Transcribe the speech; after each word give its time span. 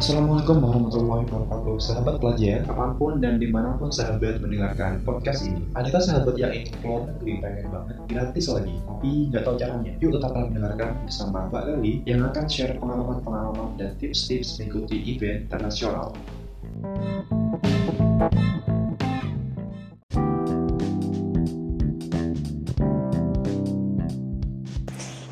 Assalamualaikum 0.00 0.64
warahmatullahi 0.64 1.28
wabarakatuh. 1.28 1.76
Sahabat 1.76 2.24
pelajar, 2.24 2.64
kapan 2.64 2.90
pun 2.96 3.20
dan 3.20 3.36
di 3.36 3.52
mana 3.52 3.76
pun 3.76 3.92
sahabat 3.92 4.40
mendengarkan 4.40 5.04
podcast 5.04 5.44
ini 5.44 5.60
Adakah 5.76 6.00
sahabat 6.00 6.40
yang 6.40 6.56
ingin 6.56 6.72
keluar 6.80 7.04
negeri 7.04 7.36
pengen 7.44 7.68
banget 7.68 7.96
gratis 8.08 8.48
lagi? 8.48 8.80
Tapi 8.80 9.28
nggak 9.28 9.44
tahu 9.44 9.60
caranya. 9.60 9.92
Yuk 10.00 10.16
tetaplah 10.16 10.48
mendengarkan 10.48 11.04
bersama 11.04 11.52
Mbak 11.52 11.62
Leli 11.68 11.94
Yang 12.08 12.20
akan 12.32 12.44
share 12.48 12.74
pengalaman-pengalaman 12.80 13.68
dan 13.76 13.92
tips-tips 14.00 14.56
mengikuti 14.56 15.04
event 15.04 15.44
internasional. 15.52 16.16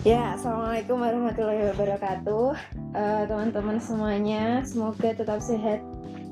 Ya, 0.08 0.32
assalamualaikum 0.36 0.57
warahmatullahi 0.86 1.74
wabarakatuh, 1.74 2.54
uh, 2.94 3.22
teman-teman 3.26 3.82
semuanya. 3.82 4.62
Semoga 4.62 5.10
tetap 5.10 5.42
sehat 5.42 5.82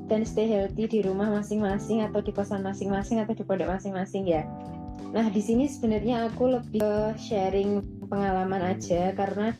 dan 0.06 0.22
stay 0.22 0.46
healthy 0.46 0.86
di 0.86 1.02
rumah 1.02 1.26
masing-masing 1.34 2.06
atau 2.06 2.22
di 2.22 2.30
kosan 2.30 2.62
masing-masing 2.62 3.18
atau 3.18 3.34
di 3.34 3.42
pondok 3.42 3.74
masing-masing 3.74 4.22
ya. 4.22 4.46
Nah, 5.10 5.26
di 5.34 5.42
sini 5.42 5.66
sebenarnya 5.66 6.30
aku 6.30 6.46
lebih 6.62 7.18
sharing 7.18 7.82
pengalaman 8.06 8.78
aja 8.78 9.10
karena 9.18 9.50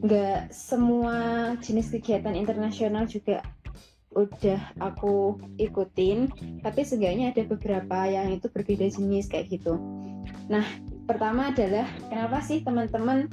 nggak 0.00 0.48
semua 0.48 1.52
jenis 1.60 1.92
kegiatan 1.92 2.32
internasional 2.32 3.04
juga 3.04 3.44
udah 4.16 4.80
aku 4.80 5.36
ikutin, 5.60 6.32
tapi 6.64 6.88
seenggaknya 6.88 7.36
ada 7.36 7.44
beberapa 7.44 8.08
yang 8.08 8.32
itu 8.32 8.48
berbeda 8.48 8.88
jenis 8.96 9.28
kayak 9.28 9.60
gitu. 9.60 9.76
Nah, 10.48 10.64
pertama 11.04 11.52
adalah 11.52 11.84
kenapa 12.08 12.40
sih 12.40 12.64
teman-teman 12.64 13.28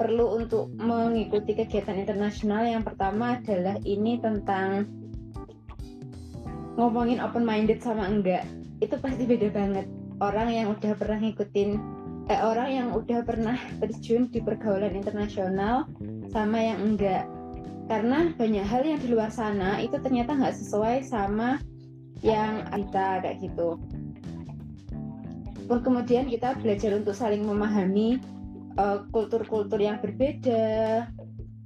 perlu 0.00 0.40
untuk 0.40 0.72
mengikuti 0.80 1.52
kegiatan 1.52 2.00
internasional. 2.00 2.64
Yang 2.64 2.88
pertama 2.88 3.36
adalah 3.36 3.76
ini 3.84 4.16
tentang 4.16 4.88
ngomongin 6.80 7.20
open 7.20 7.44
minded 7.44 7.84
sama 7.84 8.08
enggak. 8.08 8.48
Itu 8.80 8.96
pasti 8.96 9.28
beda 9.28 9.52
banget. 9.52 9.84
Orang 10.24 10.48
yang 10.48 10.72
udah 10.72 10.96
pernah 10.96 11.20
ngikutin 11.20 11.70
eh, 12.32 12.40
orang 12.40 12.68
yang 12.72 12.88
udah 12.96 13.20
pernah 13.20 13.60
terjun 13.84 14.32
di 14.32 14.40
pergaulan 14.40 14.96
internasional 14.96 15.84
sama 16.32 16.56
yang 16.64 16.80
enggak. 16.80 17.28
Karena 17.84 18.32
banyak 18.32 18.64
hal 18.64 18.82
yang 18.88 19.00
di 19.04 19.12
luar 19.12 19.28
sana 19.28 19.82
itu 19.84 20.00
ternyata 20.00 20.32
nggak 20.32 20.56
sesuai 20.56 21.04
sama 21.04 21.60
yang 22.24 22.64
kita 22.72 23.20
kayak 23.20 23.36
gitu. 23.44 23.76
Kemudian 25.70 26.26
kita 26.26 26.58
belajar 26.58 26.98
untuk 26.98 27.14
saling 27.14 27.46
memahami 27.46 28.18
kultur-kultur 29.10 29.80
uh, 29.80 29.84
yang 29.84 29.98
berbeda, 29.98 30.64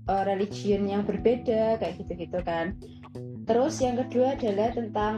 uh, 0.08 0.22
religion 0.24 0.88
yang 0.88 1.02
berbeda, 1.04 1.78
kayak 1.80 2.00
gitu-gitu 2.00 2.40
kan. 2.44 2.76
Terus 3.44 3.80
yang 3.84 4.00
kedua 4.00 4.36
adalah 4.36 4.72
tentang 4.72 5.14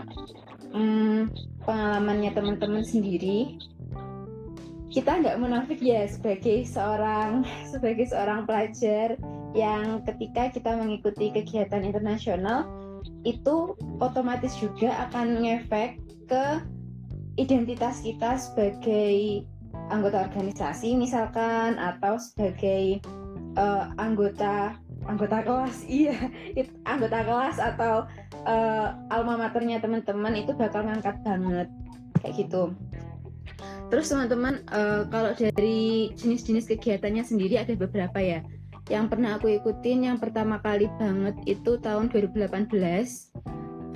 um, 0.75 1.31
pengalamannya 1.63 2.31
teman-teman 2.35 2.83
sendiri. 2.83 3.59
Kita 4.91 5.21
nggak 5.21 5.39
munafik 5.39 5.83
ya 5.83 6.09
sebagai 6.09 6.65
seorang 6.67 7.45
sebagai 7.73 8.07
seorang 8.11 8.49
pelajar 8.49 9.19
yang 9.55 10.05
ketika 10.05 10.53
kita 10.53 10.77
mengikuti 10.77 11.33
kegiatan 11.33 11.83
internasional 11.85 12.69
itu 13.23 13.75
otomatis 14.03 14.55
juga 14.59 15.09
akan 15.09 15.43
ngefek 15.43 15.99
ke 16.27 16.45
identitas 17.37 18.01
kita 18.01 18.41
sebagai 18.41 19.45
anggota 19.91 20.27
organisasi 20.27 20.99
misalkan 20.99 21.79
atau 21.79 22.19
sebagai 22.19 23.01
uh, 23.59 23.93
anggota 23.99 24.77
anggota 25.07 25.43
kelas. 25.43 25.87
Iya 25.91 26.17
anggota 26.85 27.19
kelas 27.23 27.57
atau 27.63 27.95
uh, 28.47 28.89
alma 29.11 29.39
maternya 29.39 29.79
teman-teman 29.79 30.35
itu 30.35 30.53
bakal 30.55 30.87
ngangkat 30.87 31.17
banget 31.23 31.69
kayak 32.23 32.35
gitu. 32.47 32.75
Terus 33.87 34.11
teman-teman 34.11 34.67
uh, 34.75 35.07
kalau 35.07 35.31
dari 35.39 36.11
jenis-jenis 36.19 36.67
kegiatannya 36.67 37.23
sendiri 37.23 37.63
ada 37.63 37.73
beberapa 37.79 38.19
ya. 38.19 38.43
Yang 38.87 39.19
pernah 39.19 39.35
aku 39.39 39.51
ikutin 39.51 40.07
yang 40.11 40.19
pertama 40.23 40.63
kali 40.63 40.87
banget 40.99 41.35
itu 41.47 41.75
tahun 41.83 42.07
2018 42.11 42.47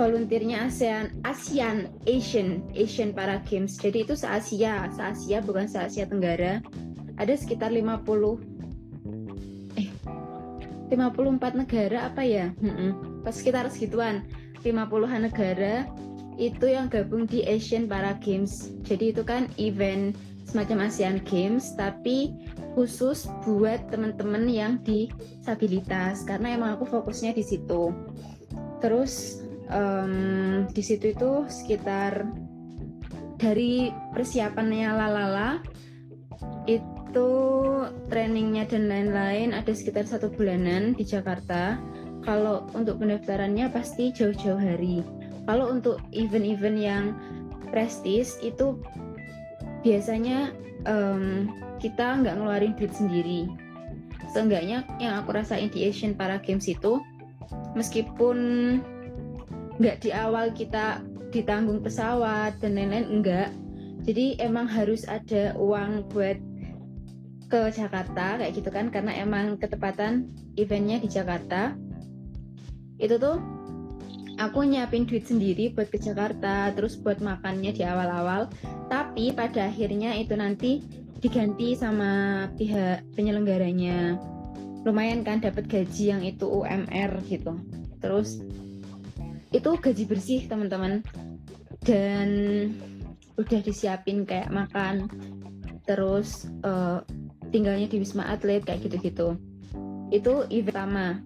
volunteernya 0.00 0.64
ASEAN 0.64 1.20
ASEAN 1.28 1.92
Asian 2.08 2.64
Asian 2.72 3.12
Para 3.12 3.44
Games. 3.44 3.76
Jadi 3.76 4.08
itu 4.08 4.16
se 4.16 4.24
Asia 4.24 4.88
se 4.88 5.04
Asia 5.04 5.44
bukan 5.44 5.68
se 5.68 5.76
Asia 5.76 6.08
Tenggara. 6.08 6.64
Ada 7.20 7.36
sekitar 7.36 7.68
50 7.68 8.00
eh 9.76 9.92
54 10.88 11.52
negara 11.52 12.08
apa 12.08 12.24
ya? 12.24 12.48
Pas 13.20 13.36
sekitar 13.36 13.68
segituan. 13.68 14.24
50-an 14.60 15.24
negara 15.24 15.88
itu 16.36 16.68
yang 16.68 16.88
gabung 16.88 17.28
di 17.28 17.44
Asian 17.44 17.84
Para 17.84 18.16
Games. 18.20 18.72
Jadi 18.88 19.12
itu 19.12 19.20
kan 19.20 19.52
event 19.60 20.16
semacam 20.48 20.88
ASEAN 20.88 21.20
Games 21.28 21.76
tapi 21.76 22.32
khusus 22.72 23.28
buat 23.44 23.84
teman-teman 23.92 24.48
yang 24.48 24.80
disabilitas. 24.80 26.24
Karena 26.24 26.56
emang 26.56 26.80
aku 26.80 26.88
fokusnya 26.88 27.36
di 27.36 27.44
situ. 27.44 27.92
Terus 28.80 29.39
um, 29.70 30.14
di 30.70 30.82
situ 30.82 31.14
itu 31.14 31.46
sekitar 31.48 32.26
dari 33.40 33.88
persiapannya 34.12 34.88
lalala 34.92 35.64
itu 36.68 37.30
trainingnya 38.12 38.68
dan 38.68 38.86
lain-lain 38.86 39.56
ada 39.56 39.72
sekitar 39.72 40.04
satu 40.06 40.28
bulanan 40.30 40.92
di 40.94 41.02
Jakarta. 41.02 41.80
Kalau 42.20 42.68
untuk 42.76 43.00
pendaftarannya 43.00 43.72
pasti 43.72 44.12
jauh-jauh 44.12 44.60
hari. 44.60 45.00
Kalau 45.48 45.72
untuk 45.72 46.04
event-event 46.12 46.78
yang 46.78 47.04
prestis 47.72 48.36
itu 48.44 48.76
biasanya 49.80 50.52
um, 50.84 51.48
kita 51.80 52.20
nggak 52.20 52.36
ngeluarin 52.36 52.76
duit 52.76 52.92
sendiri. 52.92 53.48
Seenggaknya 54.36 54.84
yang 55.00 55.24
aku 55.24 55.32
rasain 55.32 55.72
di 55.72 55.88
Asian 55.88 56.12
Para 56.12 56.38
Games 56.38 56.68
itu 56.68 57.00
meskipun 57.72 58.36
nggak 59.80 59.96
di 60.04 60.10
awal 60.12 60.52
kita 60.52 61.00
ditanggung 61.32 61.80
pesawat 61.80 62.60
dan 62.60 62.76
lain-lain 62.76 63.08
enggak. 63.08 63.48
Jadi 64.04 64.36
emang 64.36 64.68
harus 64.68 65.08
ada 65.08 65.56
uang 65.56 66.12
buat 66.12 66.36
ke 67.50 67.60
Jakarta 67.74 68.38
kayak 68.38 68.54
gitu 68.54 68.70
kan 68.70 68.92
karena 68.94 69.16
emang 69.18 69.58
ketepatan 69.58 70.30
eventnya 70.60 71.00
di 71.00 71.08
Jakarta. 71.08 71.74
Itu 73.00 73.16
tuh 73.16 73.40
aku 74.36 74.68
nyiapin 74.68 75.08
duit 75.08 75.26
sendiri 75.26 75.72
buat 75.72 75.88
ke 75.88 75.98
Jakarta 75.98 76.70
terus 76.76 77.00
buat 77.00 77.18
makannya 77.24 77.72
di 77.72 77.82
awal-awal. 77.82 78.52
Tapi 78.92 79.32
pada 79.32 79.72
akhirnya 79.72 80.14
itu 80.14 80.36
nanti 80.36 80.84
diganti 81.24 81.72
sama 81.76 82.46
pihak 82.56 83.04
penyelenggaranya. 83.16 84.16
Lumayan 84.84 85.20
kan 85.24 85.44
dapat 85.44 85.68
gaji 85.68 86.04
yang 86.08 86.22
itu 86.24 86.48
UMR 86.48 87.20
gitu. 87.28 87.52
Terus 88.00 88.40
itu 89.50 89.70
gaji 89.78 90.04
bersih 90.06 90.46
teman-teman. 90.46 91.02
Dan 91.80 92.28
udah 93.40 93.60
disiapin 93.64 94.28
kayak 94.28 94.52
makan 94.52 95.08
terus 95.88 96.44
uh, 96.60 97.00
tinggalnya 97.48 97.88
di 97.88 97.96
wisma 97.98 98.28
atlet 98.30 98.62
kayak 98.62 98.86
gitu-gitu. 98.86 99.34
Itu 100.12 100.44
event 100.52 100.68
pertama. 100.70 101.18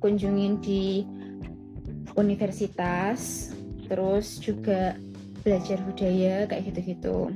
kunjungin 0.03 0.59
di 0.59 1.07
universitas 2.19 3.53
terus 3.87 4.41
juga 4.41 4.97
belajar 5.43 5.79
budaya 5.85 6.47
kayak 6.49 6.73
gitu-gitu. 6.73 7.35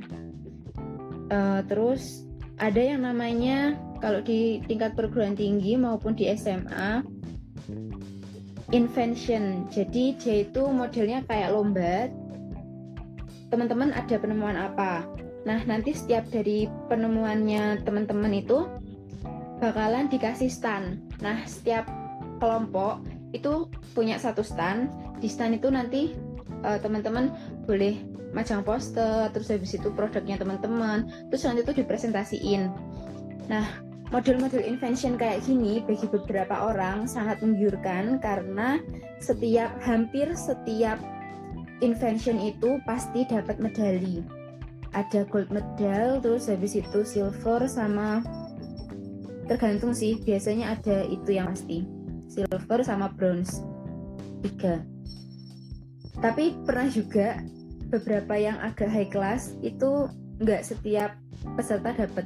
Uh, 1.26 1.60
terus 1.66 2.22
ada 2.56 2.78
yang 2.78 3.02
namanya 3.02 3.74
kalau 3.98 4.22
di 4.22 4.62
tingkat 4.64 4.94
perguruan 4.94 5.34
tinggi 5.34 5.74
maupun 5.76 6.14
di 6.14 6.30
SMA 6.38 7.02
invention. 8.74 9.66
Jadi 9.70 10.16
dia 10.18 10.42
itu 10.46 10.62
modelnya 10.66 11.22
kayak 11.26 11.52
lomba. 11.54 12.10
Teman-teman 13.50 13.94
ada 13.94 14.16
penemuan 14.18 14.58
apa? 14.58 15.06
Nah 15.46 15.62
nanti 15.62 15.94
setiap 15.94 16.26
dari 16.30 16.66
penemuannya 16.90 17.86
teman-teman 17.86 18.34
itu 18.34 18.66
bakalan 19.56 20.04
dikasih 20.12 20.52
stand 20.52 21.00
nah 21.24 21.40
setiap 21.48 21.88
kelompok 22.36 23.00
itu 23.32 23.64
punya 23.96 24.20
satu 24.20 24.44
stand 24.44 24.92
di 25.16 25.32
stand 25.32 25.56
itu 25.56 25.72
nanti 25.72 26.12
uh, 26.60 26.76
teman-teman 26.76 27.32
boleh 27.64 27.96
macam 28.36 28.60
poster 28.60 29.32
terus 29.32 29.48
habis 29.48 29.72
itu 29.72 29.88
produknya 29.96 30.36
teman-teman. 30.36 31.08
Terus 31.32 31.48
nanti 31.48 31.64
itu 31.64 31.72
dipresentasiin. 31.80 32.68
Nah 33.48 33.64
model-model 34.14 34.62
invention 34.62 35.18
kayak 35.18 35.42
gini 35.42 35.82
bagi 35.82 36.06
beberapa 36.06 36.70
orang 36.70 37.10
sangat 37.10 37.42
menggiurkan 37.42 38.22
karena 38.22 38.78
setiap 39.18 39.74
hampir 39.82 40.30
setiap 40.38 40.98
invention 41.82 42.38
itu 42.38 42.78
pasti 42.86 43.26
dapat 43.26 43.58
medali. 43.58 44.22
Ada 44.94 45.26
gold 45.28 45.50
medal 45.50 46.22
terus 46.22 46.46
habis 46.46 46.78
itu 46.78 47.02
silver 47.02 47.66
sama 47.66 48.22
tergantung 49.50 49.92
sih 49.92 50.16
biasanya 50.22 50.78
ada 50.78 51.04
itu 51.10 51.36
yang 51.36 51.50
pasti. 51.50 51.84
Silver 52.30 52.80
sama 52.86 53.10
bronze 53.10 53.60
tiga. 54.46 54.86
Tapi 56.22 56.56
pernah 56.64 56.88
juga 56.88 57.42
beberapa 57.92 58.34
yang 58.38 58.56
agak 58.62 58.88
high 58.88 59.10
class 59.10 59.52
itu 59.60 60.08
nggak 60.40 60.64
setiap 60.64 61.12
peserta 61.58 61.92
dapat 61.92 62.24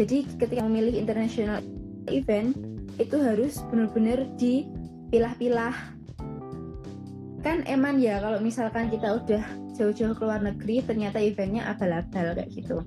jadi 0.00 0.24
ketika 0.40 0.64
memilih 0.64 0.96
international 0.96 1.60
event 2.08 2.56
itu 2.96 3.20
harus 3.20 3.60
benar-benar 3.68 4.24
dipilah-pilah. 4.40 5.76
Kan 7.44 7.68
eman 7.68 8.00
ya 8.00 8.16
kalau 8.16 8.40
misalkan 8.40 8.88
kita 8.88 9.20
udah 9.20 9.44
jauh-jauh 9.76 10.16
ke 10.16 10.22
luar 10.24 10.40
negeri 10.40 10.80
ternyata 10.80 11.20
eventnya 11.20 11.68
abal-abal 11.68 12.32
kayak 12.32 12.48
gitu. 12.48 12.80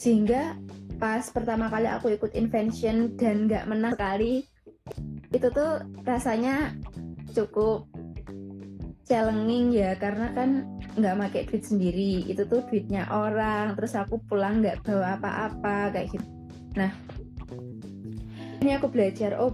Sehingga 0.00 0.56
pas 0.96 1.28
pertama 1.28 1.68
kali 1.68 1.92
aku 1.92 2.16
ikut 2.16 2.32
invention 2.32 3.12
dan 3.20 3.44
nggak 3.44 3.68
menang 3.68 3.96
sekali 3.96 4.44
itu 5.28 5.46
tuh 5.52 5.84
rasanya 6.08 6.72
cukup 7.36 7.84
challenging 9.04 9.76
ya 9.76 9.92
karena 10.00 10.32
kan 10.32 10.79
nggak 10.96 11.16
pakai 11.28 11.42
duit 11.46 11.64
sendiri. 11.66 12.12
Itu 12.26 12.46
tuh 12.46 12.64
duitnya 12.66 13.06
orang 13.10 13.78
terus 13.78 13.94
aku 13.94 14.18
pulang 14.26 14.64
nggak 14.64 14.82
bawa 14.86 15.18
apa-apa 15.20 15.94
kayak 15.94 16.08
gitu. 16.14 16.26
Nah 16.74 16.90
ini 18.60 18.76
aku 18.76 18.92
belajar 18.92 19.36
oh 19.40 19.52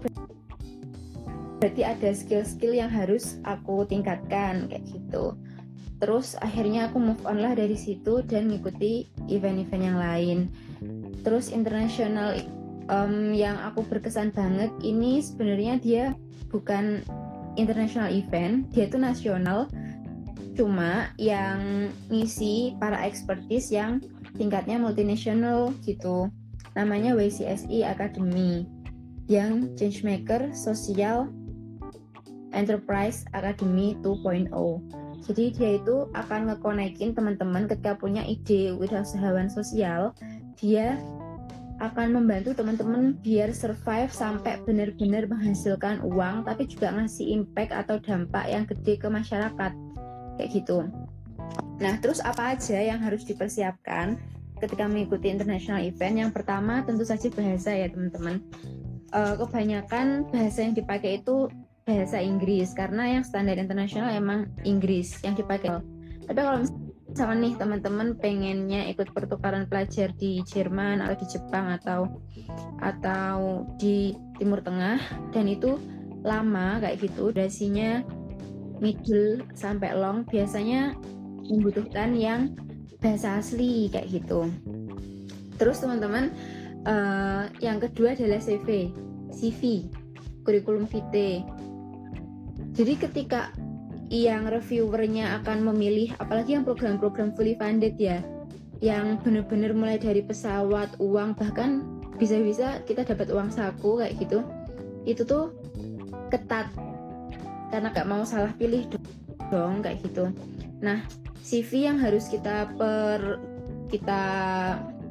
berarti 1.57 1.83
ada 1.83 2.11
skill-skill 2.13 2.77
yang 2.77 2.93
harus 2.93 3.41
aku 3.45 3.89
tingkatkan 3.89 4.69
kayak 4.69 4.85
gitu. 4.87 5.37
Terus 5.97 6.37
akhirnya 6.45 6.93
aku 6.93 7.01
move 7.01 7.25
on 7.25 7.41
lah 7.41 7.57
dari 7.57 7.73
situ 7.73 8.21
dan 8.29 8.53
ngikuti 8.53 9.09
event-event 9.33 9.85
yang 9.85 9.97
lain. 9.97 10.39
Terus 11.25 11.49
internasional 11.49 12.37
um, 12.93 13.33
yang 13.33 13.57
aku 13.65 13.81
berkesan 13.89 14.31
banget 14.37 14.69
ini 14.85 15.25
sebenarnya 15.25 15.81
dia 15.81 16.05
bukan 16.53 17.01
international 17.57 18.13
event 18.13 18.69
dia 18.71 18.87
itu 18.87 19.01
nasional 19.01 19.67
cuma 20.57 21.13
yang 21.17 21.89
ngisi 22.09 22.77
para 22.81 23.05
expertise 23.05 23.73
yang 23.73 24.01
tingkatnya 24.37 24.77
multinasional 24.81 25.73
gitu. 25.85 26.29
Namanya 26.77 27.17
WCSI 27.17 27.85
Academy. 27.89 28.69
Yang 29.27 29.75
changemaker 29.75 30.55
social 30.55 31.27
enterprise 32.55 33.27
academy 33.35 33.99
2.0 34.01 34.55
jadi 35.27 35.51
dia 35.51 35.71
itu 35.83 36.07
akan 36.15 36.55
ngekonekin 36.55 37.19
teman-teman 37.19 37.67
ketika 37.67 37.99
punya 37.99 38.23
ide 38.23 38.71
wirausahawan 38.79 39.51
sosial. 39.51 40.15
Dia 40.55 41.03
akan 41.83 42.17
membantu 42.17 42.57
teman-teman 42.57 43.21
biar 43.21 43.53
survive 43.53 44.09
sampai 44.09 44.63
benar-benar 44.65 45.29
menghasilkan 45.29 46.01
uang 46.09 46.49
tapi 46.49 46.65
juga 46.65 46.89
ngasih 46.95 47.37
impact 47.37 47.69
atau 47.69 48.01
dampak 48.01 48.49
yang 48.49 48.65
gede 48.65 48.97
ke 48.97 49.09
masyarakat 49.13 49.77
kayak 50.37 50.63
gitu. 50.63 50.87
Nah, 51.81 52.01
terus 52.01 52.25
apa 52.25 52.57
aja 52.57 52.79
yang 52.81 53.01
harus 53.05 53.25
dipersiapkan 53.29 54.17
ketika 54.61 54.89
mengikuti 54.89 55.29
international 55.29 55.85
event? 55.85 56.17
Yang 56.17 56.31
pertama 56.33 56.81
tentu 56.85 57.05
saja 57.05 57.29
bahasa 57.33 57.73
ya 57.77 57.89
teman-teman. 57.93 58.41
Uh, 59.15 59.39
kebanyakan 59.39 60.27
bahasa 60.29 60.67
yang 60.67 60.75
dipakai 60.75 61.23
itu 61.23 61.49
bahasa 61.87 62.19
Inggris 62.19 62.75
karena 62.75 63.17
yang 63.17 63.23
standar 63.23 63.55
internasional 63.55 64.11
emang 64.11 64.51
Inggris 64.67 65.23
yang 65.23 65.39
dipakai. 65.39 65.79
Tapi 66.27 66.41
kalau 66.43 66.59
misalnya 67.07 67.37
nih 67.47 67.55
teman-teman 67.55 68.09
pengennya 68.19 68.91
ikut 68.91 69.15
pertukaran 69.15 69.71
pelajar 69.71 70.11
di 70.19 70.43
Jerman 70.43 70.99
atau 70.99 71.17
di 71.17 71.27
Jepang 71.31 71.67
atau 71.79 72.01
atau 72.83 73.65
di 73.79 74.13
Timur 74.37 74.61
Tengah 74.61 74.99
dan 75.31 75.47
itu 75.47 75.79
lama 76.27 76.83
kayak 76.83 77.07
gitu 77.07 77.31
durasinya 77.31 78.03
middle 78.81 79.43
sampai 79.57 79.97
long 79.97 80.25
biasanya 80.29 80.95
membutuhkan 81.47 82.17
yang 82.17 82.53
bahasa 83.01 83.39
asli 83.39 83.89
kayak 83.93 84.11
gitu. 84.11 84.51
Terus 85.57 85.81
teman-teman 85.81 86.33
uh, 86.85 87.49
yang 87.63 87.81
kedua 87.81 88.13
adalah 88.17 88.41
CV, 88.41 88.93
CV, 89.33 89.89
kurikulum 90.45 90.85
vitae. 90.89 91.45
Jadi 92.77 92.95
ketika 93.01 93.53
yang 94.13 94.47
reviewernya 94.47 95.43
akan 95.43 95.67
memilih, 95.73 96.15
apalagi 96.23 96.55
yang 96.55 96.63
program-program 96.63 97.35
fully 97.35 97.59
funded 97.59 97.99
ya, 97.99 98.23
yang 98.85 99.19
benar-benar 99.25 99.73
mulai 99.73 99.97
dari 99.97 100.21
pesawat, 100.23 101.01
uang 101.01 101.35
bahkan 101.35 101.83
bisa-bisa 102.21 102.85
kita 102.85 103.03
dapat 103.03 103.33
uang 103.33 103.49
saku 103.49 103.99
kayak 104.05 104.15
gitu, 104.21 104.45
itu 105.09 105.25
tuh 105.25 105.57
ketat 106.31 106.69
karena 107.77 107.93
gak 107.93 108.09
mau 108.09 108.25
salah 108.25 108.57
pilih 108.57 108.89
dong 109.53 109.85
kayak 109.85 110.01
gitu. 110.01 110.33
Nah 110.81 111.05
CV 111.45 111.85
yang 111.85 112.01
harus 112.01 112.25
kita 112.33 112.73
per 112.73 113.37
kita 113.93 114.25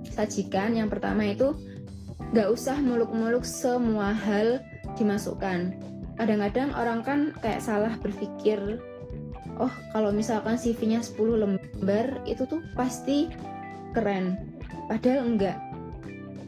sajikan 0.09 0.73
yang 0.73 0.89
pertama 0.89 1.29
itu 1.29 1.53
gak 2.33 2.49
usah 2.49 2.81
muluk-muluk 2.81 3.45
semua 3.45 4.17
hal 4.17 4.65
dimasukkan. 4.97 5.77
Kadang-kadang 6.17 6.73
orang 6.73 7.05
kan 7.05 7.19
kayak 7.45 7.61
salah 7.61 7.93
berpikir 8.01 8.81
oh 9.61 9.69
kalau 9.93 10.09
misalkan 10.09 10.57
CV-nya 10.57 11.05
10 11.05 11.21
lembar 11.37 12.17
itu 12.25 12.49
tuh 12.49 12.65
pasti 12.73 13.29
keren. 13.93 14.41
Padahal 14.89 15.21
enggak. 15.21 15.61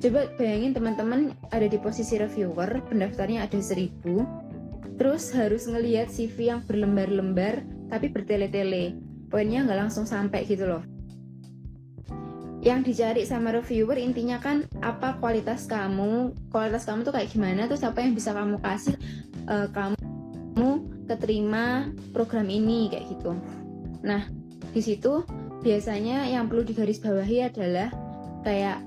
Coba 0.01 0.33
bayangin 0.41 0.74
teman-teman 0.74 1.38
ada 1.53 1.69
di 1.69 1.77
posisi 1.77 2.17
reviewer 2.17 2.81
pendaftarnya 2.89 3.45
ada 3.45 3.62
1000 3.62 4.46
Terus 4.97 5.29
harus 5.37 5.69
ngelihat 5.69 6.09
CV 6.09 6.49
yang 6.49 6.61
berlembar-lembar 6.65 7.61
tapi 7.87 8.09
bertele-tele. 8.09 8.97
Poinnya 9.29 9.61
nggak 9.63 9.87
langsung 9.87 10.09
sampai 10.09 10.43
gitu 10.49 10.65
loh. 10.65 10.83
Yang 12.65 12.91
dicari 12.91 13.23
sama 13.23 13.53
reviewer 13.53 13.95
intinya 14.01 14.41
kan 14.41 14.65
apa 14.81 15.21
kualitas 15.21 15.69
kamu, 15.69 16.33
kualitas 16.49 16.89
kamu 16.89 17.05
tuh 17.05 17.13
kayak 17.13 17.29
gimana, 17.29 17.69
terus 17.69 17.85
apa 17.85 18.01
yang 18.01 18.17
bisa 18.17 18.33
kamu 18.33 18.57
kasih 18.59 18.97
uh, 19.45 19.69
kamu 19.69 20.89
keterima 21.05 21.93
program 22.11 22.49
ini 22.49 22.89
kayak 22.89 23.05
gitu. 23.13 23.37
Nah 24.01 24.25
di 24.73 24.81
situ 24.81 25.21
biasanya 25.61 26.25
yang 26.25 26.49
perlu 26.49 26.65
digarisbawahi 26.65 27.53
adalah 27.53 27.93
kayak 28.41 28.81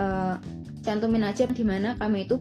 uh, 0.00 0.40
cantumin 0.82 1.28
aja 1.28 1.46
di 1.46 1.64
mana 1.64 1.94
kamu 2.00 2.26
itu 2.26 2.40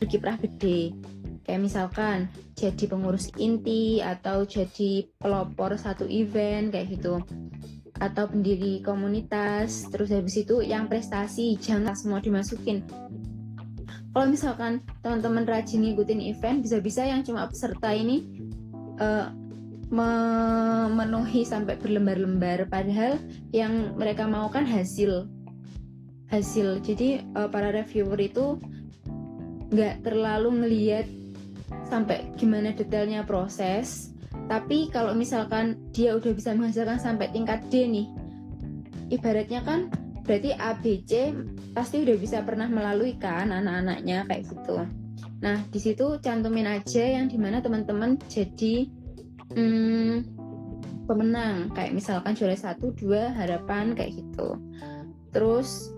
berkiprah 0.00 0.38
gede 0.40 0.96
kayak 1.42 1.62
misalkan 1.62 2.30
jadi 2.54 2.84
pengurus 2.86 3.30
inti 3.38 3.98
atau 3.98 4.46
jadi 4.46 5.06
pelopor 5.18 5.74
satu 5.74 6.06
event 6.06 6.70
kayak 6.70 6.98
gitu. 6.98 7.22
Atau 7.98 8.30
pendiri 8.30 8.82
komunitas 8.82 9.86
terus 9.90 10.10
habis 10.10 10.38
itu 10.38 10.62
yang 10.62 10.90
prestasi 10.90 11.58
jangan 11.58 11.94
semua 11.94 12.18
dimasukin. 12.18 12.82
Kalau 14.12 14.28
misalkan 14.28 14.84
teman-teman 15.00 15.48
rajin 15.48 15.88
ngikutin 15.88 16.20
event 16.20 16.60
bisa-bisa 16.60 17.06
yang 17.08 17.24
cuma 17.24 17.48
peserta 17.48 17.96
ini 17.96 18.28
uh, 19.00 19.32
memenuhi 19.92 21.44
sampai 21.48 21.80
berlembar-lembar. 21.80 22.68
Padahal 22.68 23.20
yang 23.56 23.96
mereka 23.96 24.28
mau 24.28 24.52
kan 24.52 24.68
hasil. 24.68 25.28
Hasil. 26.28 26.80
Jadi 26.80 27.24
uh, 27.36 27.48
para 27.48 27.72
reviewer 27.72 28.20
itu 28.20 28.60
nggak 29.72 30.04
terlalu 30.04 30.48
ngeliat 30.64 31.08
sampai 31.88 32.32
gimana 32.36 32.72
detailnya 32.72 33.24
proses 33.24 34.12
tapi 34.48 34.90
kalau 34.90 35.12
misalkan 35.14 35.78
dia 35.92 36.16
udah 36.16 36.32
bisa 36.32 36.56
menghasilkan 36.56 36.98
sampai 36.98 37.30
tingkat 37.30 37.62
D 37.68 37.88
nih, 37.88 38.06
ibaratnya 39.12 39.60
kan 39.62 39.92
berarti 40.22 40.54
ABC 40.54 41.32
pasti 41.72 42.04
udah 42.04 42.16
bisa 42.18 42.44
pernah 42.44 42.68
melalui 42.68 43.16
kan 43.18 43.52
anak-anaknya 43.52 44.28
kayak 44.28 44.44
gitu. 44.48 44.84
Nah 45.42 45.56
di 45.68 45.80
situ 45.80 46.20
cantumin 46.22 46.68
aja 46.68 47.04
yang 47.04 47.26
di 47.26 47.36
mana 47.36 47.64
teman-teman 47.64 48.18
jadi 48.30 48.86
hmm, 49.56 50.14
pemenang 51.08 51.72
kayak 51.74 51.96
misalkan 51.96 52.36
juara 52.36 52.56
satu 52.56 52.94
dua 52.94 53.34
harapan 53.34 53.96
kayak 53.96 54.20
gitu. 54.20 54.58
Terus 55.32 55.90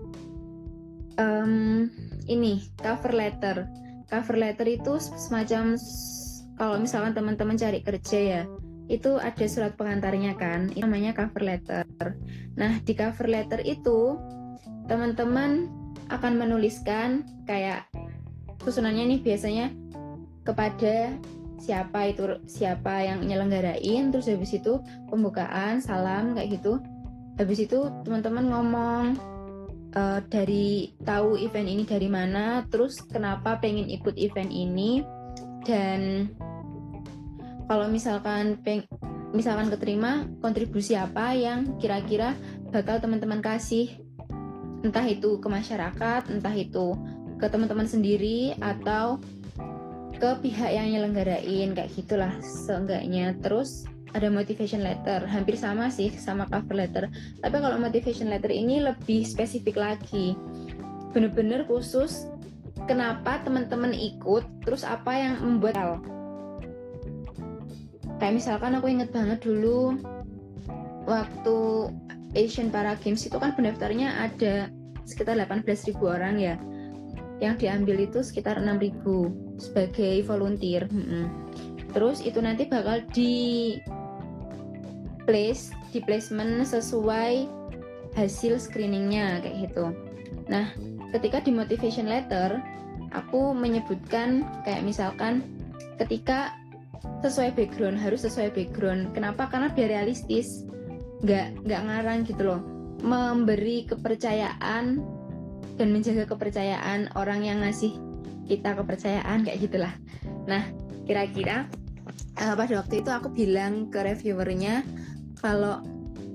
um, 1.19 1.87
ini 2.27 2.61
cover 2.79 3.13
letter. 3.13 3.67
Cover 4.05 4.37
letter 4.37 4.67
itu 4.69 5.01
semacam 5.01 5.75
kalau 6.55 6.77
misalkan 6.79 7.13
teman-teman 7.17 7.57
cari 7.59 7.83
kerja 7.83 8.19
ya 8.19 8.43
itu 8.85 9.17
ada 9.17 9.45
surat 9.49 9.73
pengantarnya 9.73 10.37
kan 10.37 10.69
itu 10.69 10.85
namanya 10.85 11.17
cover 11.17 11.41
letter. 11.41 11.83
Nah 12.53 12.77
di 12.85 12.93
cover 12.93 13.25
letter 13.25 13.65
itu 13.65 14.13
teman-teman 14.85 15.65
akan 16.13 16.33
menuliskan 16.37 17.25
kayak 17.49 17.89
susunannya 18.61 19.17
nih 19.17 19.19
biasanya 19.25 19.65
kepada 20.45 21.17
siapa 21.57 22.13
itu 22.13 22.37
siapa 22.45 23.01
yang 23.01 23.25
nyelenggarain 23.25 24.13
terus 24.13 24.29
habis 24.29 24.53
itu 24.53 24.77
pembukaan 25.09 25.81
salam 25.81 26.37
kayak 26.37 26.61
gitu. 26.61 26.77
Habis 27.41 27.65
itu 27.65 27.89
teman-teman 28.05 28.53
ngomong 28.53 29.03
uh, 29.95 30.19
dari 30.27 30.93
tahu 31.01 31.39
event 31.39 31.67
ini 31.67 31.83
dari 31.87 32.11
mana 32.11 32.67
terus 32.69 33.01
kenapa 33.07 33.57
pengen 33.57 33.89
ikut 33.89 34.13
event 34.19 34.51
ini 34.51 35.01
dan 35.65 36.29
kalau 37.65 37.89
misalkan 37.89 38.61
peng 38.61 38.85
misalkan 39.33 39.67
keterima 39.73 40.29
kontribusi 40.39 40.93
apa 40.95 41.33
yang 41.33 41.75
kira-kira 41.81 42.37
bakal 42.69 43.01
teman-teman 43.01 43.43
kasih? 43.43 43.99
Entah 44.85 45.03
itu 45.03 45.41
ke 45.41 45.47
masyarakat 45.49 46.29
entah 46.29 46.55
itu 46.55 46.93
ke 47.41 47.49
teman-teman 47.49 47.89
sendiri 47.89 48.53
atau 48.61 49.19
ke 50.15 50.29
pihak 50.39 50.71
yang 50.71 50.87
nyelenggarain 50.93 51.75
kayak 51.75 51.91
gitulah 51.91 52.31
seenggaknya. 52.39 53.35
Terus 53.43 53.83
ada 54.15 54.31
motivation 54.31 54.79
letter. 54.79 55.27
Hampir 55.27 55.59
sama 55.59 55.91
sih 55.91 56.07
sama 56.15 56.47
cover 56.47 56.79
letter. 56.79 57.11
Tapi 57.43 57.57
kalau 57.59 57.75
motivation 57.75 58.31
letter 58.31 58.49
ini 58.49 58.79
lebih 58.79 59.27
spesifik 59.27 59.75
lagi. 59.75 60.39
Bener-bener 61.11 61.67
khusus 61.67 62.31
kenapa 62.87 63.43
teman-teman 63.43 63.91
ikut 63.91 64.47
terus 64.63 64.87
apa 64.87 65.11
yang 65.15 65.35
membuat 65.43 65.75
kayak 68.15 68.39
misalkan 68.39 68.79
aku 68.79 68.87
inget 68.87 69.11
banget 69.11 69.43
dulu 69.43 69.99
waktu 71.03 71.57
Asian 72.35 72.71
Para 72.71 72.95
Games 72.99 73.27
itu 73.27 73.35
kan 73.35 73.55
pendaftarnya 73.55 74.31
ada 74.31 74.71
sekitar 75.03 75.35
18.000 75.35 75.95
orang 75.99 76.35
ya. 76.39 76.55
Yang 77.43 77.67
diambil 77.67 78.07
itu 78.07 78.23
sekitar 78.23 78.63
6.000 78.63 79.59
sebagai 79.59 80.23
volunteer 80.23 80.87
terus 81.95 82.19
itu 82.19 82.43
nanti 82.43 82.67
bakal 82.67 82.99
di 83.15 83.71
place 85.25 85.73
di 85.91 85.99
placement 86.01 86.63
sesuai 86.63 87.49
hasil 88.15 88.57
screeningnya 88.61 89.43
kayak 89.43 89.69
gitu. 89.69 89.91
Nah 90.47 90.71
ketika 91.11 91.43
di 91.43 91.51
motivation 91.51 92.07
letter 92.07 92.61
aku 93.11 93.51
menyebutkan 93.51 94.45
kayak 94.63 94.85
misalkan 94.85 95.43
ketika 95.99 96.55
sesuai 97.21 97.53
background 97.53 97.97
harus 97.97 98.23
sesuai 98.23 98.53
background. 98.53 99.13
Kenapa? 99.13 99.49
Karena 99.49 99.69
biar 99.73 99.89
realistis 99.91 100.65
nggak 101.25 101.65
nggak 101.65 101.81
ngarang 101.85 102.19
gitu 102.25 102.41
loh. 102.45 102.61
Memberi 103.05 103.85
kepercayaan 103.85 105.03
dan 105.75 105.87
menjaga 105.91 106.25
kepercayaan 106.31 107.11
orang 107.19 107.43
yang 107.43 107.61
ngasih 107.61 107.93
kita 108.45 108.77
kepercayaan 108.77 109.43
kayak 109.43 109.59
gitulah. 109.69 109.93
Nah 110.47 110.63
kira-kira 111.05 111.69
uh, 112.41 112.53
pada 112.57 112.73
waktu 112.81 113.01
itu 113.03 113.09
aku 113.11 113.29
bilang 113.33 113.89
ke 113.91 113.99
reviewernya 114.01 114.85
kalau 115.45 115.85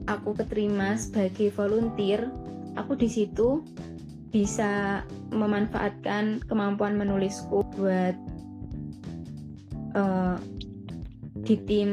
aku 0.06 0.38
keterima 0.38 0.94
sebagai 0.94 1.50
volunteer 1.58 2.30
aku 2.78 2.94
di 2.94 3.10
situ 3.10 3.66
bisa 4.30 5.02
memanfaatkan 5.34 6.38
kemampuan 6.46 6.94
menulisku 6.94 7.66
buat 7.74 8.14
uh, 9.98 10.38
di 11.42 11.58
tim 11.66 11.90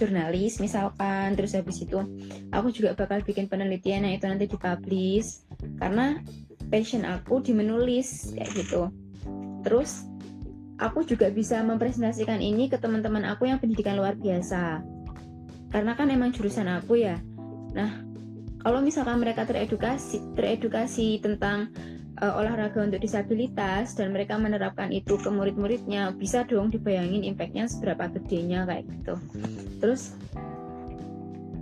jurnalis 0.00 0.64
misalkan 0.64 1.36
terus 1.36 1.52
habis 1.52 1.84
itu 1.84 2.00
aku 2.48 2.72
juga 2.72 2.96
bakal 2.96 3.20
bikin 3.20 3.44
penelitian 3.44 4.08
yang 4.08 4.16
itu 4.16 4.24
nanti 4.24 4.48
dipublish 4.48 5.44
karena 5.76 6.24
passion 6.72 7.04
aku 7.04 7.44
di 7.44 7.52
menulis 7.52 8.32
kayak 8.32 8.50
gitu. 8.56 8.88
Terus 9.62 10.08
aku 10.80 11.04
juga 11.06 11.30
bisa 11.30 11.60
mempresentasikan 11.62 12.40
ini 12.40 12.66
ke 12.66 12.80
teman-teman 12.80 13.22
aku 13.28 13.46
yang 13.46 13.62
pendidikan 13.62 13.94
luar 13.94 14.18
biasa 14.18 14.93
karena 15.74 15.98
kan 15.98 16.06
emang 16.06 16.30
jurusan 16.30 16.70
aku 16.70 17.02
ya. 17.02 17.18
Nah 17.74 17.98
kalau 18.62 18.78
misalkan 18.78 19.18
mereka 19.18 19.42
teredukasi 19.42 20.22
teredukasi 20.38 21.18
tentang 21.18 21.74
uh, 22.22 22.38
olahraga 22.38 22.78
untuk 22.78 23.02
disabilitas 23.02 23.98
dan 23.98 24.14
mereka 24.14 24.38
menerapkan 24.38 24.94
itu 24.94 25.18
ke 25.18 25.26
murid-muridnya 25.26 26.14
bisa 26.14 26.46
dong 26.46 26.70
dibayangin 26.70 27.26
impactnya 27.26 27.66
seberapa 27.66 28.06
gedenya 28.14 28.62
kayak 28.70 28.86
gitu. 28.86 29.18
Terus 29.82 30.14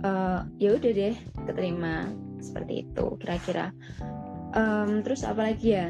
uh, 0.05 0.45
ya 0.61 0.77
udah 0.77 0.91
deh 0.93 1.17
keterima. 1.49 2.05
Seperti 2.37 2.85
itu 2.85 3.05
kira-kira. 3.17 3.73
Um, 4.53 5.01
terus 5.01 5.25
apa 5.25 5.49
lagi 5.49 5.73
ya? 5.73 5.89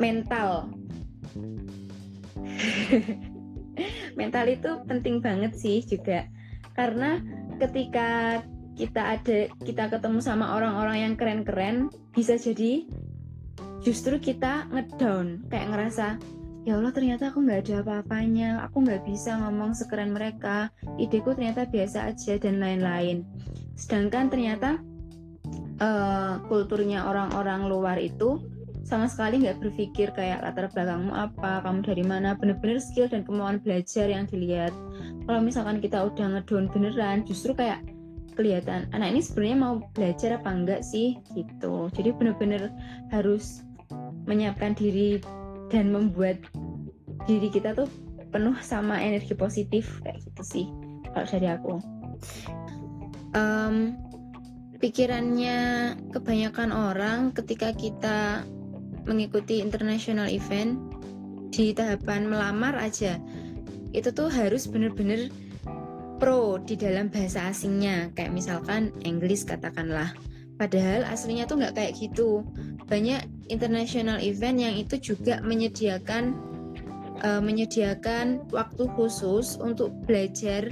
Mental. 0.00 0.72
Mental 4.18 4.46
itu 4.48 4.70
penting 4.88 5.20
banget 5.20 5.52
sih 5.58 5.84
juga 5.84 6.24
karena 6.80 7.20
ketika 7.60 8.40
kita 8.72 9.20
ada 9.20 9.52
kita 9.60 9.92
ketemu 9.92 10.24
sama 10.24 10.56
orang-orang 10.56 11.04
yang 11.04 11.14
keren-keren 11.20 11.92
bisa 12.16 12.40
jadi 12.40 12.88
justru 13.84 14.16
kita 14.16 14.64
ngedown. 14.72 15.44
Kayak 15.52 15.68
ngerasa 15.76 16.06
ya 16.64 16.80
Allah 16.80 16.88
ternyata 16.96 17.28
aku 17.28 17.44
nggak 17.44 17.68
ada 17.68 17.74
apa-apanya. 17.84 18.64
Aku 18.64 18.80
nggak 18.80 19.04
bisa 19.04 19.36
ngomong 19.36 19.76
sekeren 19.76 20.16
mereka. 20.16 20.72
Ideku 20.96 21.36
ternyata 21.36 21.68
biasa 21.68 22.08
aja 22.08 22.40
dan 22.40 22.56
lain-lain. 22.64 23.28
Sedangkan 23.76 24.32
ternyata 24.32 24.80
uh, 25.84 26.40
kulturnya 26.48 27.04
orang-orang 27.04 27.68
luar 27.68 28.00
itu 28.00 28.40
sama 28.90 29.06
sekali 29.06 29.46
nggak 29.46 29.62
berpikir 29.62 30.10
kayak 30.10 30.42
latar 30.42 30.66
belakangmu 30.74 31.14
apa 31.14 31.62
kamu 31.62 31.86
dari 31.86 32.02
mana 32.02 32.34
bener-bener 32.34 32.82
skill 32.82 33.06
dan 33.06 33.22
kemauan 33.22 33.62
belajar 33.62 34.10
yang 34.10 34.26
dilihat. 34.26 34.74
Kalau 35.30 35.38
misalkan 35.38 35.78
kita 35.78 36.10
udah 36.10 36.26
ngedown 36.42 36.66
beneran 36.74 37.22
justru 37.22 37.54
kayak 37.54 37.86
kelihatan 38.34 38.90
anak 38.90 39.14
ini 39.14 39.22
sebenarnya 39.22 39.58
mau 39.62 39.74
belajar 39.94 40.42
apa 40.42 40.50
enggak 40.50 40.82
sih? 40.82 41.22
Gitu. 41.38 41.86
Jadi 41.94 42.10
bener-bener 42.18 42.74
harus 43.14 43.62
menyiapkan 44.26 44.74
diri 44.74 45.22
dan 45.70 45.94
membuat 45.94 46.42
diri 47.30 47.46
kita 47.46 47.78
tuh 47.78 47.86
penuh 48.34 48.58
sama 48.58 48.98
energi 48.98 49.38
positif 49.38 50.02
kayak 50.02 50.18
gitu 50.26 50.42
sih 50.42 50.66
kalau 51.14 51.26
dari 51.30 51.46
aku. 51.46 51.74
Um, 53.38 53.94
pikirannya 54.82 55.94
kebanyakan 56.10 56.74
orang 56.74 57.30
ketika 57.30 57.70
kita 57.70 58.42
mengikuti 59.04 59.62
international 59.62 60.28
event 60.28 60.78
di 61.50 61.74
tahapan 61.74 62.30
melamar 62.30 62.78
aja. 62.78 63.18
Itu 63.90 64.14
tuh 64.14 64.30
harus 64.30 64.70
bener-bener 64.70 65.28
pro 66.22 66.60
di 66.62 66.78
dalam 66.78 67.08
bahasa 67.10 67.50
asingnya. 67.50 68.12
Kayak 68.14 68.32
misalkan 68.36 68.94
Inggris 69.02 69.42
katakanlah. 69.42 70.14
Padahal 70.60 71.08
aslinya 71.08 71.48
tuh 71.48 71.64
nggak 71.64 71.74
kayak 71.74 71.96
gitu. 71.96 72.44
Banyak 72.86 73.24
international 73.48 74.20
event 74.20 74.60
yang 74.60 74.74
itu 74.76 75.00
juga 75.00 75.40
menyediakan 75.40 76.36
uh, 77.24 77.40
menyediakan 77.40 78.44
waktu 78.52 78.84
khusus 78.94 79.56
untuk 79.56 79.90
belajar 80.04 80.68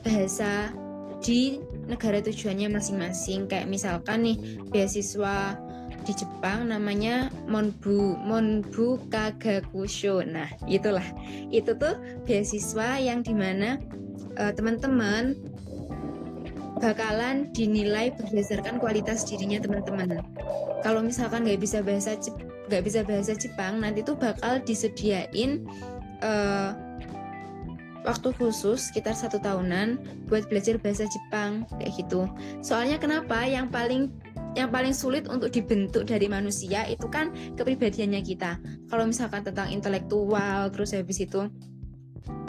bahasa 0.00 0.72
di 1.20 1.60
negara 1.84 2.24
tujuannya 2.24 2.72
masing-masing. 2.72 3.44
Kayak 3.44 3.68
misalkan 3.68 4.24
nih 4.24 4.36
beasiswa 4.72 5.60
di 6.04 6.12
Jepang 6.16 6.68
namanya 6.68 7.28
Monbu 7.46 8.16
Monbu 8.20 9.00
Kagakusho 9.12 10.24
nah 10.24 10.48
itulah 10.64 11.04
itu 11.52 11.76
tuh 11.76 11.96
beasiswa 12.24 12.98
yang 13.00 13.20
di 13.20 13.36
mana 13.36 13.76
uh, 14.40 14.52
teman-teman 14.54 15.36
bakalan 16.80 17.52
dinilai 17.52 18.08
berdasarkan 18.16 18.80
kualitas 18.80 19.28
dirinya 19.28 19.60
teman-teman 19.60 20.24
kalau 20.80 21.04
misalkan 21.04 21.44
nggak 21.44 21.60
bisa 21.60 21.84
bahasa 21.84 22.16
nggak 22.72 22.84
bisa 22.86 23.00
bahasa 23.04 23.36
Jepang 23.36 23.84
nanti 23.84 24.00
tuh 24.00 24.16
bakal 24.16 24.62
disediain 24.64 25.68
uh, 26.24 26.72
waktu 28.04 28.32
khusus 28.40 28.88
sekitar 28.88 29.12
satu 29.12 29.36
tahunan 29.40 30.00
buat 30.28 30.48
belajar 30.48 30.80
bahasa 30.80 31.04
Jepang 31.04 31.68
kayak 31.76 31.92
gitu. 32.00 32.24
Soalnya 32.64 32.96
kenapa? 32.96 33.44
Yang 33.44 33.66
paling 33.68 34.02
yang 34.58 34.70
paling 34.74 34.90
sulit 34.90 35.30
untuk 35.30 35.54
dibentuk 35.54 36.06
dari 36.10 36.26
manusia 36.26 36.82
itu 36.90 37.06
kan 37.06 37.30
kepribadiannya 37.54 38.22
kita. 38.22 38.58
Kalau 38.90 39.06
misalkan 39.06 39.46
tentang 39.46 39.70
intelektual, 39.70 40.70
terus 40.74 40.90
habis 40.90 41.22
itu 41.22 41.46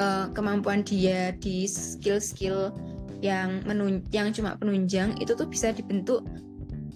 uh, 0.01 0.25
kemampuan 0.33 0.81
dia 0.81 1.35
di 1.37 1.69
skill-skill 1.69 2.73
yang 3.21 3.61
menun 3.69 4.01
yang 4.09 4.33
cuma 4.33 4.57
penunjang 4.57 5.13
itu 5.21 5.37
tuh 5.37 5.45
bisa 5.45 5.69
dibentuk 5.69 6.25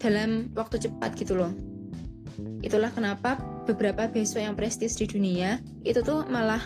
dalam 0.02 0.50
waktu 0.58 0.90
cepat 0.90 1.14
gitu 1.14 1.38
loh. 1.38 1.54
Itulah 2.66 2.90
kenapa 2.90 3.38
beberapa 3.70 4.10
beasiswa 4.10 4.50
yang 4.50 4.58
prestis 4.58 4.98
di 4.98 5.06
dunia 5.06 5.62
itu 5.86 6.02
tuh 6.02 6.26
malah 6.28 6.62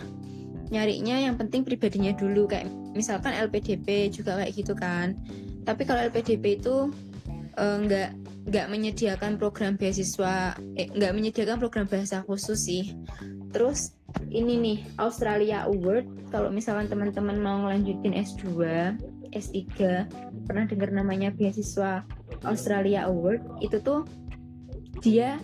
nyarinya 0.70 1.18
yang 1.18 1.36
penting 1.36 1.66
pribadinya 1.66 2.14
dulu 2.14 2.46
kayak 2.46 2.70
misalkan 2.94 3.34
LPDP 3.34 4.14
juga 4.14 4.38
kayak 4.38 4.54
gitu 4.54 4.74
kan 4.78 5.18
tapi 5.66 5.82
kalau 5.86 6.06
LPDP 6.06 6.62
itu 6.62 6.94
uh, 7.58 7.78
nggak 8.48 8.68
menyediakan 8.72 9.36
program 9.36 9.76
beasiswa 9.76 10.56
eh, 10.80 10.88
nggak 10.88 11.14
menyediakan 11.16 11.58
program 11.60 11.86
bahasa 11.90 12.24
khusus 12.24 12.60
sih. 12.70 12.96
Terus 13.52 13.98
ini 14.30 14.56
nih 14.58 14.78
Australia 15.02 15.68
Award. 15.68 16.32
Kalau 16.32 16.54
misalkan 16.54 16.88
teman-teman 16.88 17.38
mau 17.42 17.66
ngelanjutin 17.66 18.16
S2 18.16 18.46
S3 19.34 19.66
pernah 20.48 20.66
dengar 20.66 20.90
namanya 20.94 21.34
beasiswa 21.34 22.06
Australia 22.46 23.10
Award? 23.10 23.44
Itu 23.60 23.82
tuh 23.82 24.06
dia 25.04 25.38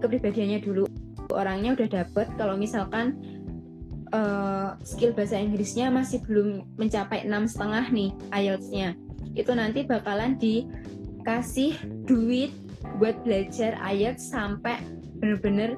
kepribadiannya 0.00 0.60
dulu. 0.62 0.84
Orangnya 1.30 1.78
udah 1.78 1.88
dapet 1.88 2.26
kalau 2.34 2.58
misalkan 2.58 3.14
uh, 4.10 4.74
skill 4.82 5.14
bahasa 5.14 5.38
Inggrisnya 5.38 5.88
masih 5.88 6.22
belum 6.26 6.66
mencapai 6.74 7.22
enam 7.22 7.46
setengah 7.46 7.86
nih 7.90 8.10
IELTS-nya 8.34 8.98
itu 9.34 9.52
nanti 9.54 9.86
bakalan 9.86 10.34
dikasih 11.20 11.76
duit 12.08 12.48
buat 12.96 13.20
belajar 13.28 13.76
IELTS 13.84 14.32
sampai 14.32 14.80
bener-bener 15.20 15.76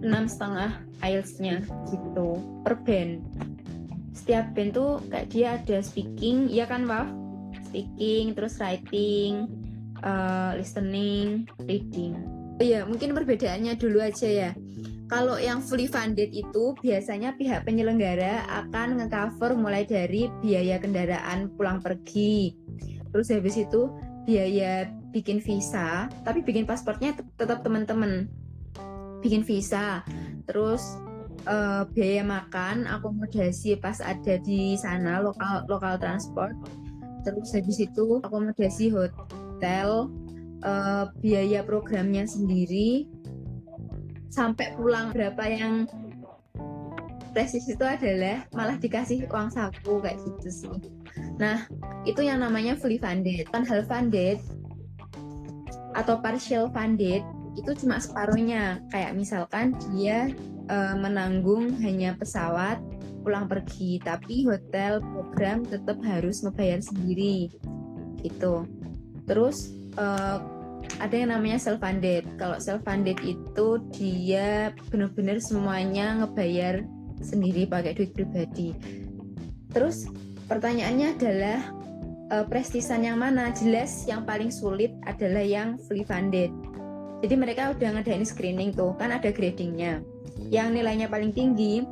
enam 0.00 0.24
setengah 0.24 0.80
IELTS-nya 1.04 1.68
gitu. 1.92 2.40
Per 2.64 2.74
band. 2.88 3.20
Setiap 4.16 4.56
band 4.56 4.72
tuh 4.72 5.04
kayak 5.12 5.28
dia 5.28 5.48
ada 5.60 5.84
speaking 5.84 6.48
ya 6.48 6.64
kan 6.64 6.88
Waf? 6.88 7.12
Speaking 7.68 8.32
terus 8.32 8.56
writing 8.56 9.52
uh, 10.00 10.56
listening 10.56 11.44
reading. 11.68 12.16
Oh 12.56 12.64
ya 12.64 12.88
mungkin 12.88 13.12
perbedaannya 13.12 13.76
dulu 13.76 14.00
aja 14.00 14.28
ya. 14.28 14.50
Kalau 15.12 15.36
yang 15.36 15.60
fully 15.60 15.90
funded 15.90 16.30
itu 16.30 16.72
biasanya 16.80 17.34
pihak 17.34 17.66
penyelenggara 17.66 18.46
akan 18.64 19.02
ngecover 19.02 19.58
mulai 19.58 19.82
dari 19.84 20.30
biaya 20.40 20.80
kendaraan 20.80 21.50
pulang 21.58 21.82
pergi. 21.82 22.54
Terus 23.10 23.28
habis 23.34 23.58
itu 23.58 23.90
biaya 24.24 24.88
bikin 25.10 25.40
visa, 25.42 26.06
tapi 26.22 26.44
bikin 26.44 26.64
pasportnya 26.68 27.16
tetap 27.36 27.64
teman-teman. 27.64 28.28
Bikin 29.20 29.44
visa. 29.44 30.04
Terus 30.48 30.82
uh, 31.46 31.84
biaya 31.92 32.24
makan, 32.24 32.88
akomodasi 32.88 33.78
pas 33.78 34.00
ada 34.00 34.40
di 34.40 34.76
sana 34.76 35.20
lokal 35.20 35.64
lokal 35.68 35.96
transport. 36.00 36.56
Terus 37.24 37.52
habis 37.52 37.78
itu 37.80 38.20
akomodasi 38.24 38.88
hotel, 38.88 40.08
uh, 40.64 41.04
biaya 41.20 41.60
programnya 41.60 42.24
sendiri, 42.24 43.04
sampai 44.32 44.72
pulang 44.78 45.12
berapa 45.12 45.44
yang 45.50 45.84
prestis 47.30 47.66
itu 47.66 47.82
adalah 47.82 48.44
malah 48.54 48.76
dikasih 48.76 49.26
uang 49.30 49.50
saku 49.50 50.02
kayak 50.02 50.18
gitu 50.20 50.48
sih. 50.50 50.76
Nah, 51.40 51.64
itu 52.04 52.20
yang 52.20 52.44
namanya 52.44 52.76
fully 52.76 53.00
funded. 53.00 53.48
Half 53.50 53.88
funded 53.88 54.38
atau 55.94 56.22
partial 56.22 56.70
funded 56.70 57.22
itu 57.58 57.70
cuma 57.82 57.98
separuhnya. 57.98 58.84
Kayak 58.92 59.16
misalkan 59.16 59.74
dia 59.90 60.30
e, 60.68 60.76
menanggung 60.98 61.80
hanya 61.80 62.14
pesawat 62.14 62.78
pulang 63.20 63.48
pergi, 63.48 64.00
tapi 64.00 64.44
hotel 64.48 65.00
program 65.00 65.64
tetap 65.64 65.98
harus 66.04 66.44
ngebayar 66.44 66.80
sendiri. 66.84 67.50
Gitu. 68.20 68.68
Terus 69.24 69.72
e, 69.96 70.06
ada 71.00 71.14
yang 71.14 71.32
namanya 71.32 71.60
self 71.60 71.80
funded. 71.80 72.24
Kalau 72.36 72.56
self 72.60 72.84
funded 72.84 73.16
itu 73.24 73.68
dia 73.92 74.72
benar-benar 74.88 75.40
semuanya 75.40 76.20
ngebayar 76.24 76.84
sendiri 77.20 77.68
pakai 77.68 77.96
duit 77.96 78.10
pribadi. 78.16 78.74
Terus 79.70 80.10
pertanyaannya 80.50 81.08
adalah 81.14 81.58
uh, 82.34 82.44
prestisan 82.48 83.06
yang 83.06 83.20
mana? 83.20 83.54
Jelas 83.54 84.04
yang 84.08 84.26
paling 84.26 84.50
sulit 84.50 84.90
adalah 85.06 85.44
yang 85.44 85.78
fully 85.86 86.02
funded. 86.02 86.50
Jadi 87.20 87.34
mereka 87.36 87.76
udah 87.76 88.00
ngadain 88.00 88.24
screening 88.24 88.72
tuh, 88.72 88.96
kan 88.96 89.12
ada 89.12 89.28
gradingnya. 89.28 90.00
Yang 90.48 90.80
nilainya 90.80 91.06
paling 91.06 91.36
tinggi 91.36 91.84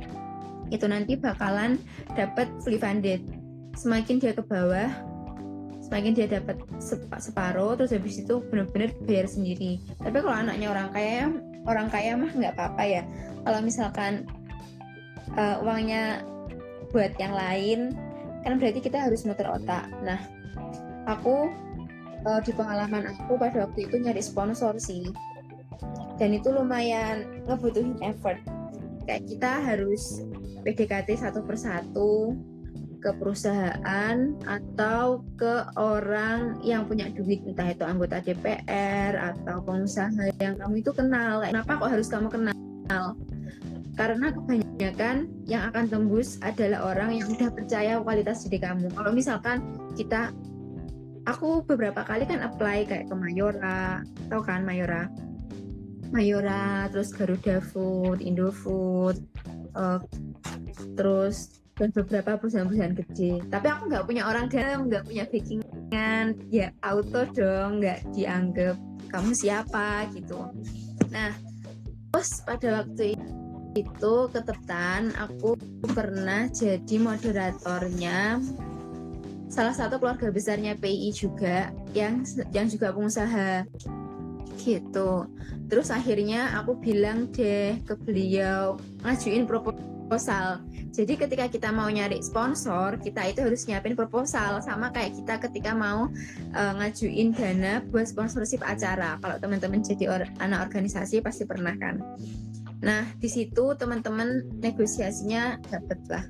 itu 0.73 0.85
nanti 0.89 1.17
bakalan 1.17 1.77
dapat 2.17 2.49
fully 2.65 2.81
funded. 2.81 3.21
Semakin 3.77 4.19
dia 4.19 4.33
ke 4.35 4.43
bawah, 4.43 4.91
semakin 5.89 6.13
dia 6.13 6.29
dapat 6.29 6.61
separuh 7.17 7.73
terus 7.81 7.97
habis 7.97 8.21
itu 8.21 8.45
benar-benar 8.53 8.93
bayar 9.09 9.25
sendiri 9.25 9.81
tapi 10.05 10.21
kalau 10.21 10.37
anaknya 10.37 10.69
orang 10.69 10.89
kaya 10.93 11.33
orang 11.65 11.89
kaya 11.89 12.13
mah 12.13 12.29
nggak 12.29 12.53
apa-apa 12.61 12.83
ya 12.85 13.03
kalau 13.49 13.65
misalkan 13.65 14.29
uh, 15.37 15.61
uangnya 15.65 16.25
buat 16.89 17.13
yang 17.21 17.37
lain 17.37 17.93
kan 18.47 18.57
berarti 18.57 18.81
kita 18.81 18.97
harus 19.05 19.27
muter 19.29 19.45
otak. 19.45 19.91
Nah 20.01 20.21
aku 21.05 21.53
uh, 22.25 22.41
di 22.41 22.53
pengalaman 22.55 23.13
aku 23.13 23.37
pada 23.37 23.69
waktu 23.69 23.91
itu 23.91 24.01
nyari 24.01 24.23
sponsor 24.23 24.77
sih. 24.81 25.11
Dan 26.19 26.35
itu 26.35 26.51
lumayan 26.51 27.45
ngebutuhin 27.47 28.01
effort. 28.03 28.43
Kayak 29.07 29.23
kita 29.31 29.53
harus 29.63 30.27
PDKT 30.67 31.15
satu 31.15 31.47
persatu 31.47 32.35
ke 32.99 33.15
perusahaan 33.15 34.17
atau 34.43 35.23
ke 35.39 35.55
orang 35.79 36.59
yang 36.67 36.83
punya 36.83 37.07
duit 37.15 37.47
entah 37.47 37.71
itu 37.71 37.87
anggota 37.87 38.19
DPR 38.19 39.15
atau 39.15 39.63
pengusaha 39.63 40.35
yang 40.43 40.59
kamu 40.59 40.83
itu 40.83 40.91
kenal. 40.91 41.47
Kenapa 41.47 41.79
kok 41.79 41.91
harus 41.95 42.11
kamu 42.11 42.27
kenal 42.27 42.58
karena 43.99 44.31
kebanyakan 44.31 45.27
yang 45.51 45.67
akan 45.75 45.91
tembus 45.91 46.39
adalah 46.47 46.95
orang 46.95 47.19
yang 47.19 47.27
udah 47.35 47.51
percaya 47.51 47.99
kualitas 47.99 48.47
diri 48.47 48.63
kamu. 48.63 48.95
Kalau 48.95 49.11
misalkan 49.11 49.75
kita 49.99 50.31
aku 51.27 51.67
beberapa 51.67 52.07
kali 52.07 52.23
kan 52.31 52.47
apply 52.47 52.87
kayak 52.87 53.11
ke 53.11 53.15
Mayora 53.19 54.07
tau 54.31 54.39
kan 54.47 54.63
Mayora? 54.63 55.11
Mayora 56.15 56.87
terus 56.95 57.11
Garuda 57.11 57.59
Food 57.59 58.23
Indofood 58.23 59.19
uh, 59.75 59.99
terus 60.95 61.59
dan 61.75 61.91
beberapa 61.91 62.39
perusahaan-perusahaan 62.39 62.97
kecil 63.03 63.43
tapi 63.51 63.67
aku 63.67 63.91
nggak 63.91 64.07
punya 64.07 64.31
orang 64.31 64.47
dalam 64.47 64.87
nggak 64.87 65.11
punya 65.11 65.27
backingan. 65.27 66.39
Ya 66.55 66.71
auto 66.87 67.27
dong 67.35 67.83
nggak 67.83 68.15
dianggap 68.15 68.79
kamu 69.11 69.35
siapa 69.35 70.07
gitu. 70.15 70.39
Nah 71.11 71.35
terus 72.15 72.47
pada 72.47 72.83
waktu 72.83 73.19
itu 73.19 73.38
ketepan 74.33 75.13
aku 75.19 75.59
pernah 75.93 76.49
jadi 76.49 76.97
moderatornya. 76.99 78.41
Salah 79.49 79.73
satu 79.73 79.97
keluarga 79.97 80.29
besarnya 80.29 80.77
PI 80.77 81.11
juga 81.13 81.73
yang 81.97 82.23
yang 82.53 82.69
juga 82.69 82.93
pengusaha. 82.93 83.65
Gitu. 84.59 85.11
Terus 85.69 85.89
akhirnya 85.93 86.57
aku 86.61 86.77
bilang 86.81 87.29
deh 87.33 87.81
ke 87.85 87.95
beliau 87.97 88.81
ngajuin 89.05 89.45
proposal. 89.45 90.65
Jadi 90.89 91.15
ketika 91.21 91.47
kita 91.47 91.69
mau 91.69 91.87
nyari 91.87 92.25
sponsor, 92.25 92.97
kita 92.99 93.29
itu 93.29 93.45
harus 93.45 93.69
nyiapin 93.69 93.95
proposal. 93.95 94.59
Sama 94.65 94.89
kayak 94.91 95.21
kita 95.21 95.35
ketika 95.49 95.77
mau 95.77 96.09
uh, 96.57 96.73
ngajuin 96.81 97.37
dana 97.37 97.85
buat 97.93 98.09
sponsorship 98.09 98.65
acara. 98.65 99.21
Kalau 99.21 99.37
teman-teman 99.37 99.85
jadi 99.85 100.09
or 100.09 100.25
anak 100.41 100.73
organisasi 100.73 101.21
pasti 101.21 101.45
pernah 101.45 101.77
kan. 101.77 102.01
Nah, 102.79 103.03
di 103.19 103.27
situ 103.27 103.75
teman-teman 103.75 104.47
negosiasinya 104.63 105.59
dapat 105.67 106.01
lah. 106.07 106.25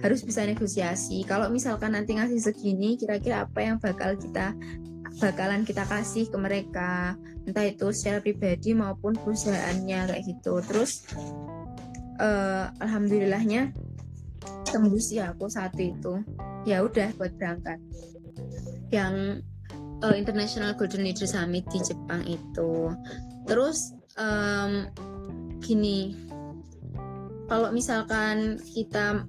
Harus 0.00 0.22
bisa 0.22 0.46
negosiasi. 0.46 1.22
Kalau 1.26 1.50
misalkan 1.50 1.98
nanti 1.98 2.14
ngasih 2.14 2.40
segini, 2.40 2.94
kira-kira 2.94 3.46
apa 3.46 3.60
yang 3.62 3.76
bakal 3.82 4.14
kita 4.14 4.54
bakalan 5.22 5.62
kita 5.62 5.86
kasih 5.86 6.26
ke 6.26 6.36
mereka, 6.38 7.14
entah 7.46 7.66
itu 7.66 7.90
secara 7.94 8.18
pribadi 8.18 8.74
maupun 8.74 9.14
perusahaannya 9.14 10.10
kayak 10.10 10.24
gitu. 10.26 10.58
Terus 10.66 11.06
uh, 12.18 12.70
alhamdulillahnya 12.82 13.70
tembus 14.70 15.14
ya 15.14 15.30
aku 15.30 15.46
satu 15.46 15.78
itu. 15.78 16.14
Ya 16.66 16.82
udah 16.82 17.14
buat 17.14 17.34
berangkat. 17.38 17.78
Yang 18.90 19.44
uh, 20.02 20.14
International 20.16 20.74
Golden 20.74 21.06
Leader 21.06 21.28
Summit 21.28 21.66
di 21.70 21.78
Jepang 21.84 22.24
itu. 22.26 22.90
Terus 23.46 23.94
um, 24.18 24.88
gini. 25.64 26.12
Kalau 27.48 27.72
misalkan 27.72 28.60
kita 28.76 29.24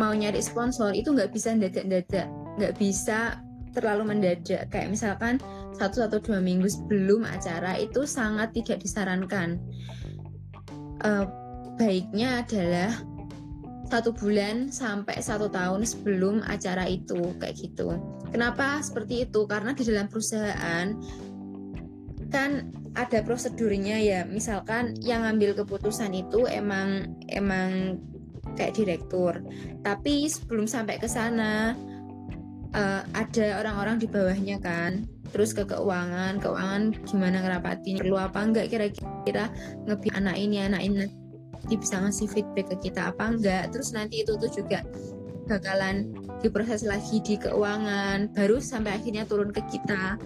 mau 0.00 0.16
nyari 0.16 0.40
sponsor 0.40 0.96
itu 0.96 1.12
nggak 1.12 1.32
bisa 1.32 1.52
dadak-dadak 1.52 2.28
nggak 2.56 2.76
bisa 2.76 3.40
terlalu 3.72 4.12
mendadak. 4.12 4.68
Kayak 4.68 4.92
misalkan 4.92 5.40
satu 5.76 6.04
atau 6.04 6.20
dua 6.20 6.40
minggu 6.40 6.68
sebelum 6.68 7.24
acara 7.24 7.80
itu 7.80 8.04
sangat 8.04 8.52
tidak 8.52 8.84
disarankan. 8.84 9.56
Uh, 11.02 11.24
baiknya 11.80 12.44
adalah 12.44 12.92
satu 13.88 14.12
bulan 14.12 14.72
sampai 14.72 15.20
satu 15.20 15.52
tahun 15.52 15.84
sebelum 15.84 16.44
acara 16.48 16.88
itu 16.88 17.36
kayak 17.40 17.56
gitu. 17.60 17.96
Kenapa 18.32 18.80
seperti 18.80 19.28
itu? 19.28 19.44
Karena 19.44 19.76
di 19.76 19.84
dalam 19.84 20.08
perusahaan 20.08 20.96
kan 22.32 22.72
ada 22.92 23.24
prosedurnya 23.24 23.96
ya. 24.00 24.20
Misalkan 24.28 24.96
yang 25.00 25.24
ngambil 25.24 25.64
keputusan 25.64 26.12
itu 26.12 26.44
emang 26.48 27.16
emang 27.32 28.00
kayak 28.54 28.76
direktur. 28.76 29.40
Tapi 29.80 30.28
sebelum 30.28 30.68
sampai 30.68 31.00
ke 31.00 31.08
sana 31.08 31.72
uh, 32.76 33.02
ada 33.16 33.64
orang-orang 33.64 33.96
di 33.96 34.06
bawahnya 34.08 34.60
kan. 34.60 35.08
Terus 35.32 35.56
ke 35.56 35.64
keuangan 35.64 36.36
keuangan 36.44 36.92
gimana 37.08 37.40
ngerapatin 37.40 37.96
perlu 37.96 38.20
apa 38.20 38.44
enggak 38.44 38.68
kira-kira 38.68 39.48
ngebi 39.88 40.12
anak 40.12 40.36
ini 40.36 40.60
anak 40.60 40.84
ini 40.84 41.08
nanti 41.08 41.74
bisa 41.78 42.04
ngasih 42.04 42.28
feedback 42.28 42.76
ke 42.76 42.90
kita 42.90 43.14
apa 43.14 43.32
enggak. 43.32 43.72
Terus 43.72 43.96
nanti 43.96 44.20
itu 44.20 44.36
tuh 44.36 44.52
juga 44.52 44.84
bakalan 45.46 46.10
diproses 46.42 46.82
lagi 46.82 47.22
di 47.22 47.38
keuangan 47.38 48.30
baru 48.34 48.58
sampai 48.58 48.98
akhirnya 48.98 49.26
turun 49.26 49.54
ke 49.54 49.62
kita 49.70 50.18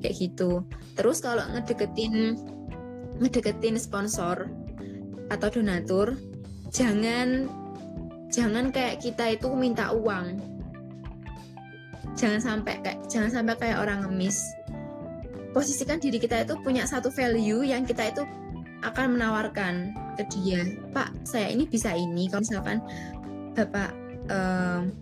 kayak 0.00 0.14
gitu. 0.16 0.64
Terus 0.96 1.24
kalau 1.24 1.44
ngedeketin 1.52 2.36
ngedeketin 3.20 3.76
sponsor 3.80 4.48
atau 5.32 5.48
donatur 5.48 6.16
jangan 6.72 7.48
jangan 8.32 8.72
kayak 8.72 9.00
kita 9.00 9.36
itu 9.36 9.48
minta 9.52 9.92
uang. 9.92 10.40
Jangan 12.12 12.40
sampai 12.40 12.80
kayak 12.84 13.00
jangan 13.08 13.30
sampai 13.32 13.54
kayak 13.56 13.80
orang 13.80 14.04
ngemis. 14.04 14.52
Posisikan 15.52 16.00
diri 16.00 16.16
kita 16.16 16.48
itu 16.48 16.56
punya 16.64 16.88
satu 16.88 17.12
value 17.12 17.64
yang 17.64 17.84
kita 17.84 18.08
itu 18.08 18.24
akan 18.82 19.16
menawarkan 19.16 19.92
ke 20.16 20.24
dia. 20.32 20.64
Pak 20.92 21.12
saya 21.28 21.52
ini 21.52 21.68
bisa 21.68 21.92
ini. 21.92 22.28
Kalau 22.28 22.44
misalkan 22.44 22.78
bapak 23.52 24.01
um, 24.30 24.92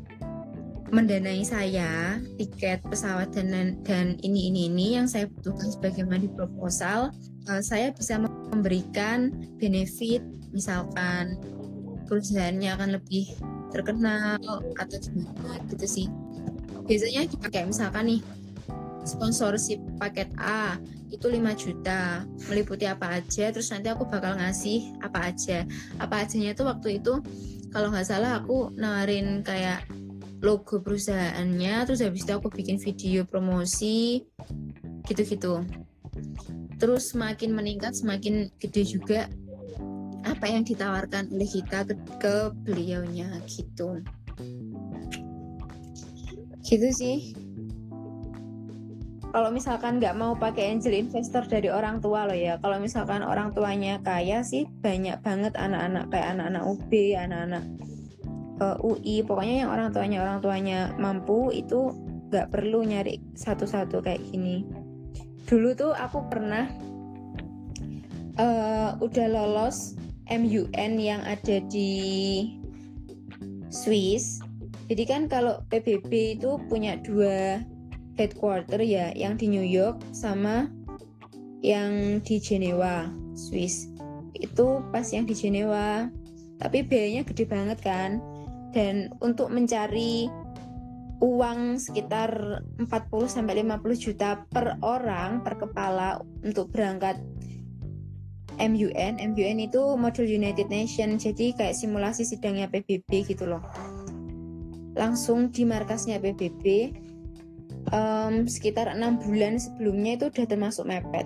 mendanai 0.91 1.47
saya 1.47 2.19
tiket 2.35 2.83
pesawat 2.83 3.31
dan 3.31 3.79
dan 3.87 4.19
ini 4.27 4.51
ini 4.51 4.67
ini 4.67 4.87
yang 4.99 5.07
saya 5.07 5.31
butuhkan 5.31 5.71
sebagaimana 5.71 6.19
di 6.19 6.31
proposal 6.35 7.15
uh, 7.47 7.63
saya 7.63 7.95
bisa 7.95 8.19
memberikan 8.51 9.31
benefit 9.63 10.23
misalkan 10.51 11.39
perusahaannya 12.11 12.71
akan 12.75 12.91
lebih 12.99 13.39
terkenal 13.71 14.43
atau 14.75 14.99
gimana 14.99 15.63
gitu 15.71 15.87
sih. 15.87 16.07
Biasanya 16.91 17.31
kayak 17.55 17.71
misalkan 17.71 18.19
nih 18.19 18.21
sponsorship 19.07 19.79
paket 20.03 20.27
A 20.43 20.75
itu 21.11 21.27
5 21.27 21.39
juta 21.55 22.27
meliputi 22.51 22.87
apa 22.87 23.23
aja 23.23 23.51
terus 23.51 23.71
nanti 23.71 23.91
aku 23.91 24.11
bakal 24.11 24.35
ngasih 24.35 24.99
apa 25.07 25.31
aja. 25.31 25.63
Apa 26.03 26.27
ajanya 26.27 26.51
itu 26.51 26.67
waktu 26.67 26.99
itu 26.99 27.23
kalau 27.71 27.95
nggak 27.95 28.07
salah 28.07 28.43
aku 28.43 28.75
nawarin 28.75 29.47
kayak 29.47 29.87
logo 30.41 30.81
perusahaannya 30.81 31.85
terus 31.87 32.01
habis 32.03 32.25
itu 32.25 32.33
aku 32.33 32.49
bikin 32.51 32.81
video 32.81 33.23
promosi 33.29 34.25
gitu-gitu. 35.07 35.63
Terus 36.81 37.13
semakin 37.13 37.53
meningkat 37.53 37.93
semakin 37.93 38.49
gede 38.57 38.83
juga 38.89 39.29
apa 40.25 40.49
yang 40.49 40.65
ditawarkan 40.65 41.33
oleh 41.33 41.49
kita 41.49 41.85
ke, 41.85 41.95
ke 42.21 42.37
beliaunya 42.65 43.29
gitu. 43.49 44.01
Gitu 46.65 46.89
sih 46.93 47.37
kalau 49.31 49.51
misalkan 49.55 50.03
nggak 50.03 50.19
mau 50.19 50.35
pakai 50.35 50.75
angel 50.75 50.95
investor 50.95 51.47
dari 51.47 51.71
orang 51.71 52.03
tua 52.03 52.27
loh 52.27 52.35
ya. 52.35 52.59
Kalau 52.59 52.83
misalkan 52.83 53.23
orang 53.23 53.55
tuanya 53.55 54.03
kaya 54.03 54.43
sih 54.43 54.67
banyak 54.83 55.23
banget 55.23 55.55
anak-anak 55.55 56.11
kayak 56.11 56.35
anak-anak 56.35 56.63
UB 56.67 56.91
anak-anak 57.15 57.65
uh, 58.61 58.77
UI 58.83 59.23
pokoknya 59.25 59.67
yang 59.67 59.71
orang 59.71 59.89
tuanya 59.95 60.19
orang 60.23 60.39
tuanya 60.43 60.79
mampu 60.99 61.55
itu 61.55 61.95
nggak 62.31 62.51
perlu 62.55 62.87
nyari 62.87 63.19
satu-satu 63.35 64.03
kayak 64.03 64.23
gini. 64.31 64.67
Dulu 65.47 65.75
tuh 65.75 65.93
aku 65.95 66.27
pernah 66.31 66.71
uh, 68.39 68.95
udah 68.99 69.27
lolos 69.27 69.99
MUN 70.31 70.93
yang 70.99 71.23
ada 71.27 71.59
di 71.67 71.91
Swiss. 73.71 74.43
Jadi 74.91 75.07
kan 75.07 75.31
kalau 75.31 75.63
PBB 75.71 76.39
itu 76.39 76.59
punya 76.67 76.99
dua 76.99 77.63
headquarter 78.21 78.85
ya 78.85 79.17
yang 79.17 79.41
di 79.41 79.49
New 79.49 79.65
York 79.65 80.05
sama 80.13 80.69
yang 81.65 82.21
di 82.21 82.37
Jenewa 82.37 83.09
Swiss 83.33 83.89
itu 84.37 84.85
pas 84.93 85.09
yang 85.09 85.25
di 85.25 85.33
Jenewa 85.33 86.13
tapi 86.61 86.85
biayanya 86.85 87.25
gede 87.25 87.49
banget 87.49 87.81
kan 87.81 88.21
dan 88.77 89.09
untuk 89.25 89.49
mencari 89.49 90.29
uang 91.21 91.77
sekitar 91.77 92.65
40 92.81 92.89
sampai 93.29 93.61
50 93.65 93.81
juta 93.97 94.45
per 94.49 94.81
orang 94.81 95.45
per 95.45 95.61
kepala 95.61 96.21
untuk 96.41 96.73
berangkat 96.73 97.21
MUN. 98.61 99.21
MUN 99.21 99.57
itu 99.61 99.81
modul 99.97 100.29
United 100.29 100.69
Nation. 100.69 101.17
Jadi 101.17 101.57
kayak 101.57 101.77
simulasi 101.77 102.25
sidangnya 102.25 102.69
PBB 102.69 103.25
gitu 103.29 103.49
loh. 103.49 103.65
Langsung 104.97 105.49
di 105.53 105.65
markasnya 105.65 106.21
PBB 106.21 106.65
um, 107.89 108.45
sekitar 108.45 108.93
enam 108.93 109.17
bulan 109.17 109.57
sebelumnya 109.57 110.21
itu 110.21 110.25
udah 110.29 110.47
termasuk 110.47 110.85
mepet. 110.85 111.25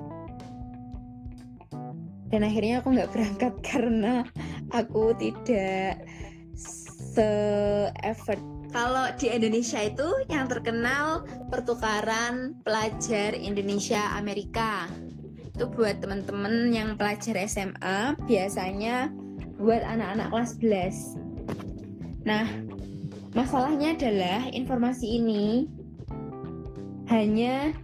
Dan 2.31 2.43
akhirnya 2.47 2.83
aku 2.83 2.95
nggak 2.95 3.11
berangkat 3.15 3.55
karena 3.71 4.27
aku 4.71 5.15
tidak 5.19 6.03
se-effort. 6.55 8.43
Kalau 8.75 9.07
di 9.15 9.31
Indonesia 9.31 9.79
itu 9.87 10.27
yang 10.27 10.51
terkenal 10.51 11.23
pertukaran 11.47 12.59
pelajar 12.67 13.39
Indonesia 13.39 14.19
Amerika. 14.19 14.91
Itu 15.55 15.71
buat 15.71 16.03
teman-teman 16.03 16.75
yang 16.75 16.99
pelajar 16.99 17.39
SMA 17.47 18.19
biasanya 18.27 19.15
buat 19.63 19.87
anak-anak 19.87 20.27
kelas 20.35 20.51
11. 20.59 22.27
Nah, 22.27 22.51
masalahnya 23.39 23.95
adalah 23.95 24.51
informasi 24.51 25.23
ini 25.23 25.71
hanya 27.11 27.75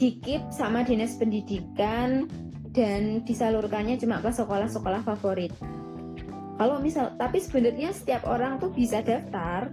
dikip 0.00 0.42
sama 0.50 0.82
dinas 0.82 1.14
pendidikan 1.16 2.26
dan 2.74 3.22
disalurkannya 3.22 3.94
cuma 4.00 4.18
ke 4.18 4.30
sekolah-sekolah 4.34 5.06
favorit. 5.06 5.54
Kalau 6.54 6.78
misal 6.82 7.14
tapi 7.18 7.42
sebenarnya 7.42 7.94
setiap 7.94 8.26
orang 8.26 8.58
tuh 8.58 8.70
bisa 8.74 9.02
daftar. 9.02 9.70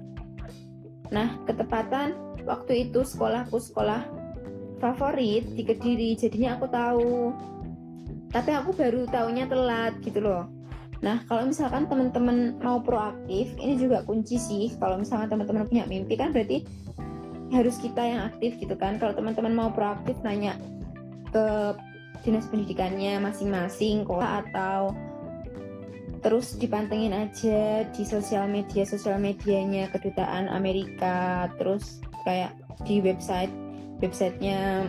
Nah 1.09 1.41
ketepatan 1.45 2.13
waktu 2.45 2.89
itu 2.89 3.05
sekolahku 3.05 3.57
sekolah 3.57 4.05
favorit 4.81 5.45
di 5.53 5.61
Kediri 5.65 6.17
jadinya 6.17 6.57
aku 6.57 6.65
tahu. 6.69 7.13
Tapi 8.31 8.51
aku 8.55 8.71
baru 8.73 9.05
tahunya 9.09 9.45
telat 9.49 9.99
gitu 10.01 10.23
loh. 10.23 10.47
Nah, 11.01 11.25
kalau 11.25 11.49
misalkan 11.49 11.89
teman-teman 11.89 12.61
mau 12.61 12.77
proaktif, 12.77 13.49
ini 13.57 13.73
juga 13.73 14.05
kunci 14.05 14.37
sih. 14.37 14.69
Kalau 14.77 15.01
misalkan 15.01 15.33
teman-teman 15.33 15.65
punya 15.65 15.83
mimpi 15.89 16.13
kan 16.13 16.29
berarti 16.29 16.61
harus 17.51 17.75
kita 17.77 17.99
yang 17.99 18.21
aktif 18.31 18.55
gitu 18.57 18.73
kan. 18.79 18.97
Kalau 18.97 19.11
teman-teman 19.11 19.53
mau 19.53 19.69
proaktif 19.69 20.15
nanya 20.23 20.55
ke 21.31 21.75
dinas 22.23 22.47
pendidikannya 22.47 23.19
masing-masing 23.19 24.07
kok. 24.07 24.23
Atau 24.23 24.95
terus 26.21 26.55
dipantengin 26.55 27.11
aja 27.11 27.85
di 27.91 28.03
sosial 28.07 28.47
media. 28.47 28.87
Sosial 28.87 29.19
medianya 29.19 29.91
kedutaan 29.91 30.47
Amerika. 30.47 31.51
Terus 31.59 31.99
kayak 32.23 32.55
di 32.87 33.03
website 33.03 33.51
websitenya 33.99 34.87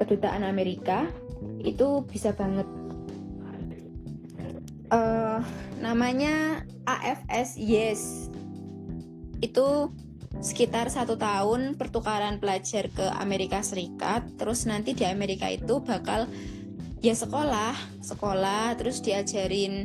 kedutaan 0.00 0.42
Amerika. 0.42 1.06
Itu 1.60 2.08
bisa 2.08 2.32
banget. 2.32 2.66
Uh, 4.92 5.40
namanya 5.82 6.64
AFS 6.86 7.56
Yes. 7.60 8.30
Itu 9.42 9.90
sekitar 10.40 10.90
satu 10.90 11.14
tahun 11.14 11.78
pertukaran 11.78 12.42
pelajar 12.42 12.90
ke 12.90 13.06
Amerika 13.20 13.60
Serikat. 13.60 14.26
Terus 14.40 14.66
nanti 14.66 14.96
di 14.96 15.04
Amerika 15.06 15.46
itu 15.50 15.82
bakal 15.84 16.26
ya 17.04 17.12
sekolah 17.12 17.76
sekolah 18.00 18.80
terus 18.80 19.04
diajarin 19.04 19.84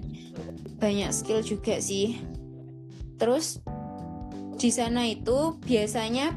banyak 0.80 1.12
skill 1.12 1.44
juga 1.44 1.78
sih. 1.84 2.16
Terus 3.20 3.60
di 4.56 4.72
sana 4.72 5.08
itu 5.08 5.60
biasanya 5.64 6.36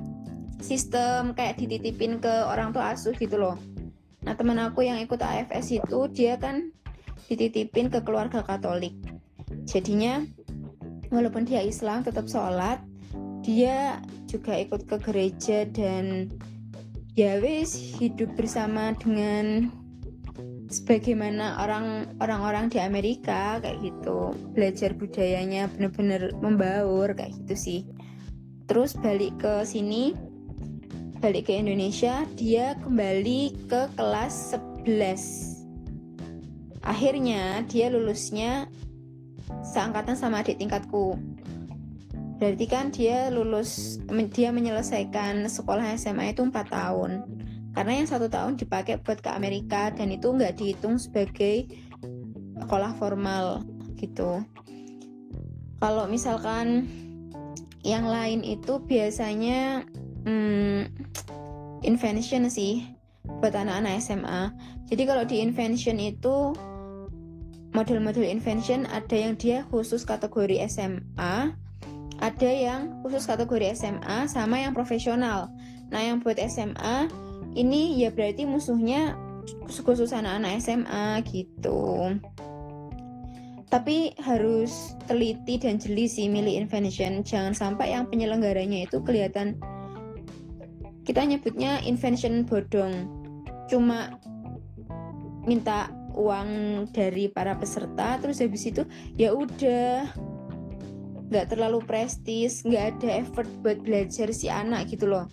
sistem 0.62 1.34
kayak 1.34 1.58
dititipin 1.58 2.22
ke 2.22 2.30
orang 2.46 2.74
tua 2.74 2.94
asuh 2.94 3.14
gitu 3.14 3.38
loh. 3.38 3.58
Nah 4.22 4.34
teman 4.38 4.58
aku 4.62 4.86
yang 4.86 5.02
ikut 5.02 5.18
AFS 5.18 5.82
itu 5.82 5.98
dia 6.14 6.38
kan 6.38 6.70
dititipin 7.26 7.90
ke 7.90 8.02
keluarga 8.02 8.42
Katolik. 8.46 8.94
Jadinya 9.66 10.22
walaupun 11.10 11.46
dia 11.46 11.62
Islam 11.62 12.06
tetap 12.06 12.30
sholat 12.30 12.78
dia 13.42 14.00
juga 14.30 14.56
ikut 14.56 14.88
ke 14.88 14.96
gereja 15.02 15.68
dan 15.68 16.30
ya 17.18 17.36
wis 17.42 17.74
hidup 18.00 18.32
bersama 18.38 18.96
dengan 18.96 19.68
sebagaimana 20.72 21.60
orang 21.60 22.16
orang-orang 22.22 22.72
di 22.72 22.80
Amerika 22.80 23.60
kayak 23.60 23.82
gitu. 23.84 24.32
Belajar 24.56 24.96
budayanya 24.96 25.68
bener-bener 25.76 26.32
membaur 26.40 27.12
kayak 27.12 27.36
gitu 27.44 27.54
sih. 27.58 27.80
Terus 28.70 28.96
balik 28.96 29.36
ke 29.42 29.66
sini 29.68 30.16
balik 31.22 31.46
ke 31.46 31.54
Indonesia 31.54 32.26
dia 32.34 32.74
kembali 32.82 33.70
ke 33.70 33.86
kelas 33.94 34.58
11 34.82 35.62
akhirnya 36.82 37.62
dia 37.70 37.86
lulusnya 37.94 38.66
seangkatan 39.62 40.18
sama 40.18 40.42
adik 40.42 40.58
tingkatku 40.58 41.14
berarti 42.42 42.66
kan 42.66 42.90
dia 42.90 43.30
lulus 43.30 44.02
dia 44.34 44.50
menyelesaikan 44.50 45.46
sekolah 45.46 45.94
SMA 45.94 46.34
itu 46.34 46.42
4 46.42 46.50
tahun. 46.66 47.22
Karena 47.70 48.02
yang 48.02 48.10
satu 48.10 48.26
tahun 48.26 48.58
dipakai 48.58 48.98
buat 48.98 49.22
ke 49.22 49.30
Amerika 49.30 49.94
dan 49.94 50.10
itu 50.10 50.34
nggak 50.34 50.58
dihitung 50.58 50.98
sebagai 50.98 51.70
sekolah 52.58 52.98
formal 52.98 53.62
gitu. 53.94 54.42
Kalau 55.78 56.10
misalkan 56.10 56.90
yang 57.86 58.10
lain 58.10 58.42
itu 58.42 58.82
biasanya 58.90 59.86
hmm, 60.26 60.90
invention 61.86 62.50
sih 62.50 62.90
buat 63.22 63.54
anak-anak 63.54 64.02
SMA 64.02 64.50
jadi 64.90 65.02
kalau 65.06 65.24
di 65.26 65.42
invention 65.42 65.98
itu 65.98 66.54
model-model 67.74 68.22
invention 68.22 68.86
ada 68.90 69.14
yang 69.14 69.34
dia 69.34 69.66
khusus 69.70 70.06
kategori 70.06 70.62
SMA 70.70 71.54
ada 72.22 72.50
yang 72.50 73.02
khusus 73.02 73.26
kategori 73.26 73.74
SMA 73.74 74.30
sama 74.30 74.62
yang 74.62 74.70
profesional. 74.70 75.50
Nah 75.90 76.00
yang 76.00 76.22
buat 76.22 76.38
SMA 76.38 77.10
ini 77.58 77.98
ya 77.98 78.14
berarti 78.14 78.46
musuhnya 78.46 79.18
khusus 79.66 80.14
anak-anak 80.14 80.62
SMA 80.62 81.20
gitu. 81.26 82.14
Tapi 83.66 84.14
harus 84.22 84.94
teliti 85.10 85.58
dan 85.58 85.82
jeli 85.82 86.06
sih 86.06 86.30
milih 86.30 86.62
invention. 86.62 87.26
Jangan 87.26 87.56
sampai 87.56 87.90
yang 87.90 88.06
penyelenggaranya 88.06 88.86
itu 88.86 89.02
kelihatan 89.02 89.58
kita 91.02 91.26
nyebutnya 91.26 91.82
invention 91.82 92.46
bodong. 92.46 93.10
Cuma 93.66 94.14
minta 95.42 95.90
uang 96.14 96.84
dari 96.92 97.26
para 97.32 97.56
peserta 97.58 98.20
terus 98.20 98.38
habis 98.38 98.68
itu 98.68 98.84
ya 99.16 99.32
udah 99.32 100.06
nggak 101.32 101.56
terlalu 101.56 101.80
prestis 101.80 102.60
nggak 102.62 103.00
ada 103.00 103.24
effort 103.24 103.48
buat 103.64 103.80
belajar 103.80 104.28
si 104.36 104.52
anak 104.52 104.92
gitu 104.92 105.08
loh 105.08 105.24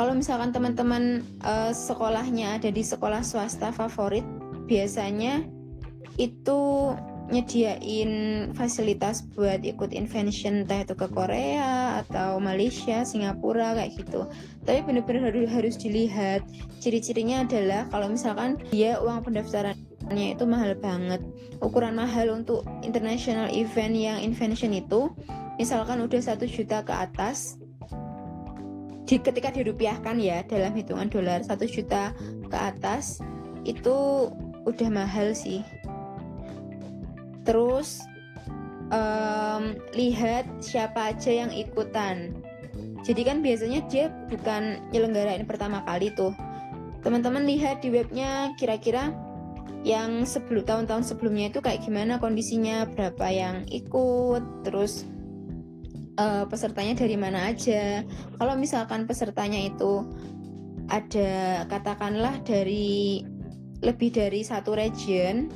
kalau 0.00 0.16
misalkan 0.16 0.48
teman-teman 0.48 1.20
uh, 1.44 1.76
sekolahnya 1.76 2.56
ada 2.56 2.72
di 2.72 2.80
sekolah 2.80 3.20
swasta 3.20 3.68
favorit 3.68 4.24
biasanya 4.64 5.44
itu 6.16 6.90
nyediain 7.30 8.10
fasilitas 8.58 9.22
buat 9.36 9.62
ikut 9.62 9.94
invention 9.94 10.66
entah 10.66 10.82
itu 10.82 10.98
ke 10.98 11.06
Korea 11.14 12.02
atau 12.02 12.42
Malaysia, 12.42 13.06
Singapura 13.06 13.78
kayak 13.78 14.02
gitu. 14.02 14.26
Tapi 14.66 14.82
benar-benar 14.82 15.30
harus 15.46 15.78
dilihat 15.78 16.42
ciri-cirinya 16.82 17.46
adalah 17.46 17.86
kalau 17.94 18.10
misalkan 18.10 18.58
dia 18.74 18.98
uang 18.98 19.22
pendaftarannya 19.22 19.89
itu 20.18 20.42
mahal 20.48 20.74
banget. 20.74 21.22
Ukuran 21.62 21.94
mahal 21.94 22.34
untuk 22.34 22.66
international 22.82 23.46
event 23.54 23.94
yang 23.94 24.18
invention 24.18 24.74
itu 24.74 25.14
misalkan 25.60 26.02
udah 26.02 26.18
satu 26.18 26.48
juta 26.48 26.82
ke 26.82 26.90
atas 26.90 27.60
di 29.06 29.18
ketika 29.18 29.50
dirupiahkan 29.50 30.22
ya 30.22 30.46
dalam 30.46 30.70
hitungan 30.74 31.10
dolar 31.10 31.42
satu 31.42 31.66
juta 31.66 32.14
ke 32.46 32.58
atas 32.58 33.18
itu 33.66 34.30
udah 34.66 34.88
mahal 34.90 35.34
sih. 35.34 35.62
Terus 37.42 38.02
um, 38.94 39.74
lihat 39.94 40.46
siapa 40.62 41.14
aja 41.14 41.46
yang 41.46 41.50
ikutan. 41.54 42.34
Jadi 43.00 43.22
kan 43.24 43.40
biasanya 43.40 43.80
dia 43.88 44.12
bukan 44.28 44.78
nyelenggarain 44.92 45.48
pertama 45.48 45.80
kali 45.88 46.12
tuh. 46.12 46.36
Teman-teman 47.00 47.48
lihat 47.48 47.80
di 47.80 47.88
webnya 47.88 48.52
kira-kira 48.60 49.08
yang 49.80 50.28
sebelum 50.28 50.64
tahun-tahun 50.68 51.08
sebelumnya 51.08 51.48
itu 51.48 51.64
kayak 51.64 51.80
gimana 51.84 52.20
kondisinya 52.20 52.84
berapa 52.92 53.26
yang 53.32 53.56
ikut 53.72 54.42
terus 54.60 55.08
uh, 56.20 56.44
pesertanya 56.44 57.00
dari 57.00 57.16
mana 57.16 57.48
aja. 57.48 58.04
Kalau 58.36 58.54
misalkan 58.60 59.08
pesertanya 59.08 59.56
itu 59.56 60.04
ada 60.92 61.64
katakanlah 61.70 62.42
dari 62.44 63.24
lebih 63.80 64.12
dari 64.12 64.44
satu 64.44 64.76
region, 64.76 65.48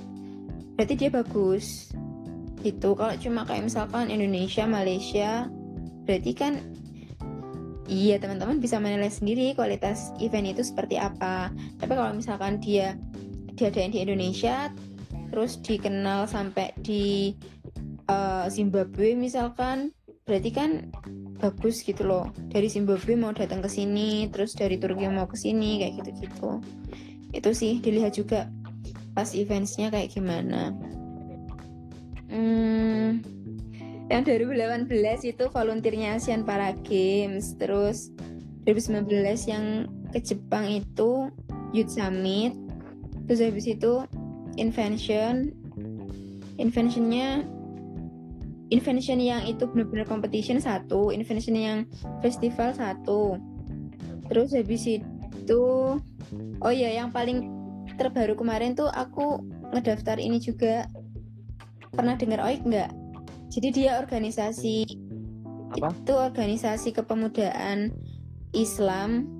berarti 0.78 0.94
dia 0.96 1.10
bagus. 1.12 1.92
Itu 2.64 2.96
kalau 2.96 3.12
cuma 3.20 3.44
kayak 3.44 3.68
misalkan 3.68 4.08
Indonesia, 4.08 4.64
Malaysia, 4.64 5.52
berarti 6.08 6.32
kan 6.32 6.64
iya 7.84 8.16
teman-teman 8.16 8.64
bisa 8.64 8.80
menilai 8.80 9.12
sendiri 9.12 9.52
kualitas 9.52 10.16
event 10.16 10.48
itu 10.56 10.64
seperti 10.64 10.96
apa. 10.96 11.52
Tapi 11.76 11.92
kalau 11.92 12.16
misalkan 12.16 12.56
dia 12.56 12.96
diadain 13.54 13.94
di 13.94 14.02
Indonesia, 14.02 14.70
terus 15.30 15.58
dikenal 15.62 16.26
sampai 16.30 16.74
di 16.82 17.34
uh, 18.10 18.46
Zimbabwe 18.50 19.14
misalkan. 19.16 19.90
Berarti 20.24 20.50
kan 20.56 20.88
bagus 21.36 21.84
gitu 21.84 22.08
loh. 22.08 22.32
Dari 22.48 22.72
Zimbabwe 22.72 23.12
mau 23.12 23.36
datang 23.36 23.60
ke 23.60 23.68
sini 23.68 24.24
terus 24.32 24.56
dari 24.56 24.80
Turki 24.80 25.04
mau 25.12 25.28
ke 25.28 25.36
sini 25.36 25.84
kayak 25.84 26.00
gitu-gitu. 26.00 26.50
Itu 27.36 27.50
sih 27.52 27.84
dilihat 27.84 28.16
juga 28.16 28.48
pas 29.12 29.36
eventsnya 29.36 29.92
kayak 29.92 30.16
gimana. 30.16 30.72
Hmm, 32.32 33.20
yang 34.08 34.24
2018 34.24 34.88
itu 35.28 35.44
volunteernya 35.52 36.16
Asian 36.16 36.48
Para 36.48 36.72
Games. 36.88 37.52
Terus 37.60 38.08
2019 38.64 39.12
yang 39.44 39.84
ke 40.08 40.24
Jepang 40.24 40.72
itu 40.72 41.28
Youth 41.76 41.92
Summit 41.92 42.63
terus 43.26 43.40
habis 43.40 43.66
itu 43.68 44.04
Invention. 44.56 45.50
Inventionnya 46.54 47.42
invention 48.70 49.18
yang 49.18 49.42
itu 49.46 49.66
benar-benar 49.66 50.06
competition 50.06 50.62
satu. 50.62 51.10
Invention 51.10 51.58
yang 51.58 51.78
festival 52.22 52.70
satu. 52.74 53.38
Terus 54.30 54.54
habis 54.54 54.86
itu 54.86 55.64
oh 56.62 56.72
ya 56.72 56.90
yang 56.94 57.10
paling 57.10 57.50
terbaru 57.98 58.34
kemarin 58.38 58.78
tuh 58.78 58.88
aku 58.90 59.42
ngedaftar 59.74 60.22
ini 60.22 60.38
juga. 60.38 60.86
Pernah 61.94 62.18
dengar 62.18 62.42
OIK 62.42 62.62
nggak? 62.66 62.90
Jadi 63.54 63.68
dia 63.70 64.02
organisasi 64.02 64.82
Apa? 65.78 65.94
itu 65.94 66.14
organisasi 66.14 66.90
kepemudaan 66.90 67.94
Islam 68.50 69.30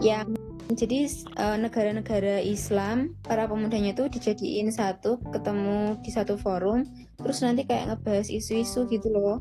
yang 0.00 0.32
jadi 0.74 1.06
eh, 1.38 1.58
negara-negara 1.62 2.42
Islam 2.42 3.14
para 3.22 3.46
pemudanya 3.46 3.94
itu 3.94 4.10
dijadiin 4.10 4.74
satu 4.74 5.22
ketemu 5.30 5.94
di 6.02 6.10
satu 6.10 6.34
forum 6.34 6.82
terus 7.22 7.38
nanti 7.46 7.62
kayak 7.62 7.94
ngebahas 7.94 8.26
isu-isu 8.26 8.90
gitu 8.90 9.14
loh. 9.14 9.38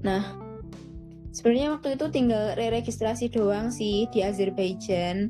Nah 0.00 0.24
sebenarnya 1.36 1.76
waktu 1.76 2.00
itu 2.00 2.08
tinggal 2.08 2.56
re-registrasi 2.56 3.28
doang 3.28 3.68
sih 3.68 4.08
di 4.08 4.24
Azerbaijan. 4.24 5.28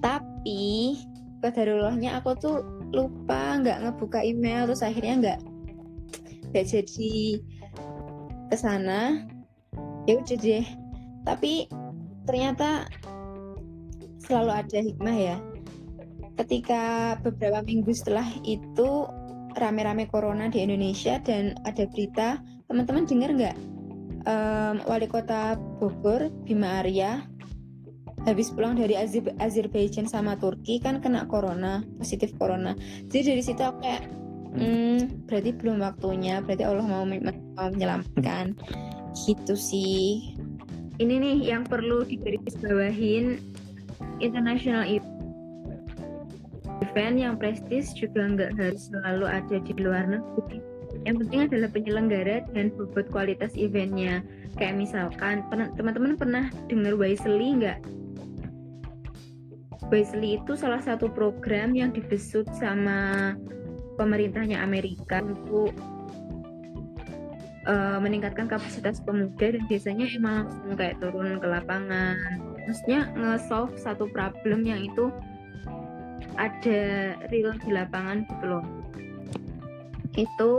Tapi 0.00 0.96
kadarullahnya 1.44 2.16
aku 2.16 2.30
tuh 2.40 2.56
lupa 2.88 3.60
nggak 3.60 3.84
ngebuka 3.84 4.24
email 4.24 4.64
terus 4.64 4.80
akhirnya 4.80 5.14
nggak 5.20 5.40
nggak 6.48 6.64
jadi 6.64 7.44
ke 8.48 8.56
sana 8.56 9.28
ya 10.08 10.16
udah 10.16 10.38
deh. 10.40 10.66
Tapi 11.28 11.68
ternyata 12.24 12.88
selalu 14.28 14.52
ada 14.52 14.78
hikmah 14.84 15.16
ya. 15.16 15.36
Ketika 16.38 17.16
beberapa 17.24 17.64
minggu 17.64 17.90
setelah 17.96 18.28
itu 18.46 19.08
rame-rame 19.58 20.06
corona 20.06 20.46
di 20.46 20.62
Indonesia 20.62 21.18
dan 21.18 21.56
ada 21.66 21.88
berita 21.90 22.38
teman-teman 22.70 23.08
dengar 23.08 23.32
nggak? 23.34 23.56
Um, 24.28 24.84
wali 24.84 25.08
kota 25.08 25.56
Bogor 25.80 26.28
Bima 26.44 26.84
Arya 26.84 27.24
habis 28.26 28.52
pulang 28.52 28.76
dari 28.76 28.98
Azir 28.98 29.24
Azerbaijan 29.40 30.04
sama 30.04 30.36
Turki 30.36 30.82
kan 30.82 31.00
kena 31.00 31.24
corona 31.30 31.80
positif 31.96 32.34
corona. 32.36 32.76
Jadi 33.08 33.34
dari 33.34 33.42
situ 33.42 33.62
aku 33.64 33.78
kayak 33.80 34.04
hmm, 34.58 35.26
berarti 35.30 35.50
belum 35.56 35.80
waktunya 35.80 36.44
berarti 36.44 36.64
Allah 36.66 36.86
mau, 36.86 37.06
mau 37.06 37.68
menyelamatkan. 37.72 38.58
Gitu 39.16 39.54
sih. 39.56 40.36
Ini 40.98 41.14
nih 41.14 41.38
yang 41.54 41.62
perlu 41.62 42.02
digarisbawahin 42.02 43.38
international 44.18 44.84
event 46.82 47.16
yang 47.18 47.34
prestis 47.38 47.94
juga 47.94 48.26
nggak 48.26 48.52
harus 48.58 48.90
selalu 48.90 49.26
ada 49.26 49.56
di 49.62 49.72
luar 49.78 50.04
negeri. 50.06 50.58
Yang 51.04 51.16
penting 51.24 51.40
adalah 51.46 51.68
penyelenggara 51.70 52.36
dan 52.52 52.72
bobot 52.74 53.06
kualitas 53.12 53.54
eventnya. 53.54 54.24
Kayak 54.56 54.80
misalkan 54.80 55.46
teman-teman 55.50 56.18
pernah 56.18 56.50
dengar 56.66 56.96
Wisely 56.98 57.62
nggak? 57.62 57.78
Wisely 59.88 60.42
itu 60.42 60.52
salah 60.58 60.82
satu 60.82 61.08
program 61.08 61.72
yang 61.72 61.94
dibesut 61.94 62.44
sama 62.56 63.32
pemerintahnya 63.96 64.60
Amerika 64.60 65.22
untuk 65.22 65.72
uh, 67.64 67.98
meningkatkan 68.02 68.50
kapasitas 68.50 69.00
pemuda 69.00 69.54
dan 69.54 69.62
biasanya 69.70 70.06
emang 70.12 70.48
langsung 70.48 70.76
kayak 70.76 70.96
turun 70.98 71.38
ke 71.38 71.46
lapangan 71.46 72.16
maksudnya 72.68 73.08
nge-solve 73.16 73.72
satu 73.80 74.04
problem 74.12 74.68
yang 74.68 74.84
itu 74.84 75.08
ada 76.36 77.16
real 77.32 77.56
di 77.56 77.70
lapangan 77.72 78.28
gitu 78.28 78.44
loh. 78.44 78.64
Itu 80.14 80.52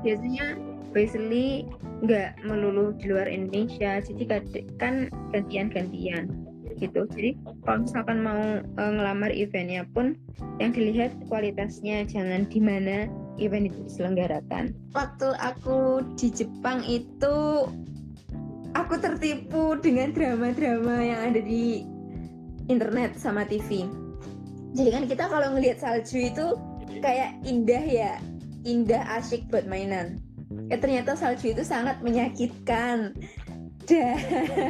biasanya 0.00 0.56
basically 0.96 1.68
nggak 2.00 2.40
melulu 2.48 2.96
di 2.96 3.12
luar 3.12 3.28
Indonesia 3.28 4.00
jadi 4.00 4.40
kan 4.80 5.12
gantian-gantian 5.30 6.32
gitu. 6.80 7.04
Jadi 7.12 7.36
kalau 7.62 7.84
misalkan 7.84 8.24
mau 8.24 8.40
uh, 8.64 8.90
ngelamar 8.96 9.28
eventnya 9.36 9.84
pun 9.92 10.16
yang 10.58 10.72
dilihat 10.72 11.12
kualitasnya 11.28 12.08
jangan 12.08 12.48
di 12.48 12.56
mana 12.56 13.04
event 13.36 13.68
itu 13.68 13.78
diselenggarakan. 13.84 14.72
Waktu 14.96 15.28
aku 15.36 16.00
di 16.16 16.32
Jepang 16.32 16.80
itu 16.88 17.68
aku 18.74 18.98
tertipu 18.98 19.78
dengan 19.78 20.14
drama-drama 20.14 21.00
yang 21.02 21.20
ada 21.32 21.40
di 21.42 21.86
internet 22.70 23.18
sama 23.18 23.46
TV 23.46 23.86
jadi 24.74 24.90
kan 24.94 25.04
kita 25.10 25.24
kalau 25.26 25.58
ngelihat 25.58 25.82
salju 25.82 26.30
itu 26.30 26.46
kayak 27.02 27.34
indah 27.42 27.82
ya 27.82 28.12
indah 28.62 29.02
asyik 29.18 29.48
buat 29.50 29.66
mainan. 29.66 30.22
Ya 30.70 30.78
ternyata 30.78 31.18
salju 31.18 31.54
itu 31.54 31.66
sangat 31.66 31.98
menyakitkan. 32.04 33.14
Dan 33.86 34.18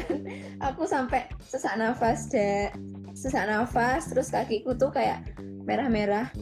aku 0.67 0.89
sampai 0.89 1.29
sesak 1.45 1.77
nafas 1.77 2.33
deh 2.33 2.73
sesak 3.13 3.45
nafas 3.45 4.09
terus 4.09 4.33
kakiku 4.33 4.73
tuh 4.73 4.89
kayak 4.89 5.21
merah-merah 5.69 6.33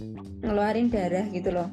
ngeluarin 0.47 0.87
darah 0.87 1.27
gitu 1.35 1.51
loh. 1.51 1.67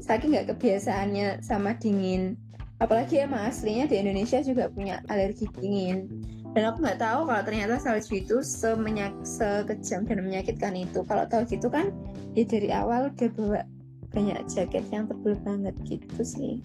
Saking 0.00 0.32
nggak 0.32 0.56
kebiasaannya 0.56 1.44
sama 1.44 1.76
dingin 1.76 2.40
apalagi 2.80 3.24
emang 3.24 3.48
aslinya 3.48 3.88
di 3.88 3.96
Indonesia 4.00 4.40
juga 4.44 4.68
punya 4.68 5.00
alergi 5.08 5.48
dingin. 5.56 6.08
Dan 6.56 6.72
aku 6.72 6.80
nggak 6.80 7.00
tahu 7.04 7.28
kalau 7.28 7.42
ternyata 7.44 7.76
salju 7.76 8.24
itu 8.24 8.40
semenyak 8.40 9.12
sekejam 9.28 10.08
dan 10.08 10.24
menyakitkan 10.24 10.72
itu. 10.72 11.04
Kalau 11.04 11.28
tahu 11.28 11.44
gitu 11.52 11.68
kan 11.68 11.92
ya 12.32 12.48
dari 12.48 12.72
awal 12.72 13.12
udah 13.12 13.28
bawa 13.36 13.60
banyak 14.16 14.40
jaket 14.48 14.84
yang 14.88 15.04
tebel 15.04 15.36
banget 15.44 15.76
gitu 15.84 16.20
sih. 16.24 16.64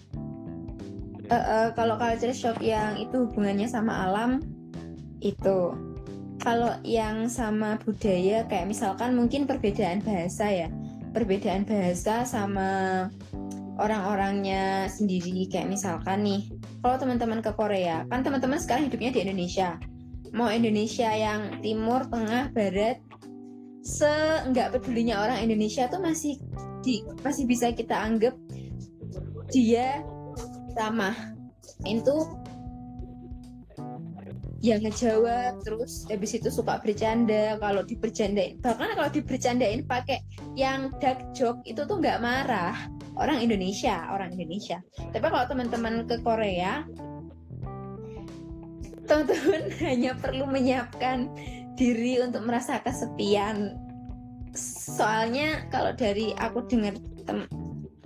Uh, 1.28 1.36
uh, 1.36 1.66
kalau 1.76 2.00
culture 2.00 2.32
shock 2.32 2.60
yang 2.64 2.96
itu 2.96 3.28
hubungannya 3.28 3.68
sama 3.68 4.08
alam 4.08 4.40
itu. 5.20 5.76
Kalau 6.42 6.74
yang 6.82 7.30
sama 7.30 7.78
budaya 7.84 8.42
kayak 8.50 8.66
misalkan 8.66 9.14
mungkin 9.14 9.44
perbedaan 9.44 10.00
bahasa 10.02 10.48
ya. 10.48 10.68
Perbedaan 11.12 11.68
bahasa 11.68 12.24
sama 12.24 13.06
orang-orangnya 13.80 14.88
sendiri. 14.90 15.48
Kayak 15.48 15.72
misalkan 15.72 16.24
nih 16.26 16.50
kalau 16.80 16.96
teman-teman 17.00 17.40
ke 17.40 17.52
Korea 17.54 18.04
kan 18.08 18.20
teman-teman 18.20 18.60
sekarang 18.60 18.88
hidupnya 18.88 19.12
di 19.14 19.20
Indonesia. 19.24 19.80
Mau 20.32 20.48
Indonesia 20.48 21.12
yang 21.12 21.60
timur 21.60 22.08
tengah 22.08 22.48
barat 22.56 23.00
seenggak 23.84 24.72
pedulinya 24.72 25.20
orang 25.20 25.44
Indonesia 25.44 25.90
tuh 25.90 26.00
masih 26.00 26.40
di, 26.82 27.04
masih 27.20 27.44
bisa 27.44 27.70
kita 27.74 27.94
anggap 27.94 28.34
dia 29.52 30.00
ramah 30.78 31.14
itu 31.84 32.16
yang 34.62 34.78
ngejawab 34.86 35.58
terus 35.66 36.06
habis 36.06 36.38
itu 36.38 36.48
suka 36.48 36.78
bercanda. 36.78 37.58
Kalau 37.58 37.82
dibercandain 37.82 38.62
bahkan 38.62 38.94
kalau 38.94 39.10
dibercandain 39.10 39.82
pakai 39.84 40.22
yang 40.54 40.94
dark 41.02 41.34
joke 41.34 41.60
itu 41.66 41.82
tuh 41.82 41.98
nggak 41.98 42.22
marah 42.22 42.78
orang 43.16 43.44
Indonesia 43.44 44.08
orang 44.12 44.32
Indonesia. 44.36 44.80
Tapi 44.96 45.26
kalau 45.26 45.46
teman-teman 45.48 46.08
ke 46.08 46.20
Korea 46.24 46.86
teman-teman 49.06 49.62
hanya 49.88 50.12
perlu 50.16 50.44
menyiapkan 50.48 51.28
diri 51.76 52.20
untuk 52.22 52.46
merasa 52.46 52.80
kesepian. 52.80 53.76
Soalnya 54.56 55.68
kalau 55.72 55.96
dari 55.96 56.36
aku 56.36 56.64
dengar 56.68 56.96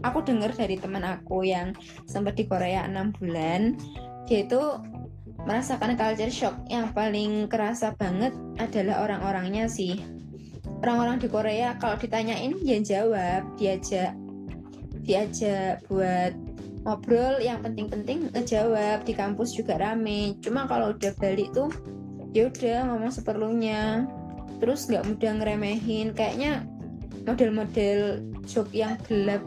aku 0.06 0.18
dengar 0.22 0.54
dari 0.54 0.78
teman 0.78 1.02
aku 1.02 1.42
yang 1.42 1.74
sempat 2.06 2.38
di 2.38 2.46
Korea 2.46 2.86
enam 2.86 3.10
bulan 3.16 3.74
dia 4.26 4.46
itu 4.46 4.62
merasakan 5.46 5.94
culture 5.94 6.30
shock 6.30 6.54
yang 6.66 6.90
paling 6.90 7.46
kerasa 7.46 7.94
banget 7.94 8.34
adalah 8.58 9.06
orang-orangnya 9.06 9.70
sih. 9.70 10.02
Orang-orang 10.82 11.22
di 11.22 11.28
Korea 11.30 11.78
kalau 11.78 11.94
ditanyain 11.94 12.58
dia 12.62 12.82
jawab 12.82 13.46
diajak 13.54 14.12
diajak 15.06 15.86
buat 15.86 16.34
ngobrol. 16.82 17.38
Yang 17.40 17.70
penting-penting 17.70 18.18
ngejawab 18.34 19.06
di 19.06 19.14
kampus 19.14 19.54
juga 19.54 19.78
rame. 19.78 20.36
Cuma 20.42 20.66
kalau 20.66 20.92
udah 20.92 21.14
balik 21.16 21.54
tuh 21.54 21.70
ya 22.34 22.50
udah 22.50 22.92
ngomong 22.92 23.12
seperlunya. 23.14 24.04
Terus 24.58 24.90
nggak 24.90 25.06
mudah 25.06 25.32
ngeremehin. 25.40 26.12
Kayaknya 26.12 26.66
model-model 27.24 28.20
joke 28.46 28.74
yang 28.74 28.98
gelap 29.06 29.42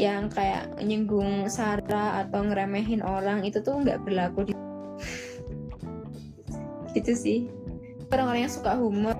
yang 0.00 0.32
kayak 0.32 0.72
nyinggung 0.80 1.44
sara 1.52 2.24
atau 2.24 2.48
ngeremehin 2.48 3.04
orang 3.04 3.44
itu 3.44 3.60
tuh 3.60 3.76
nggak 3.76 4.00
berlaku 4.08 4.48
di 4.48 4.52
gitu 6.96 7.12
sih. 7.12 7.38
Orang-orang 8.12 8.48
yang 8.48 8.52
suka 8.52 8.76
humor 8.76 9.16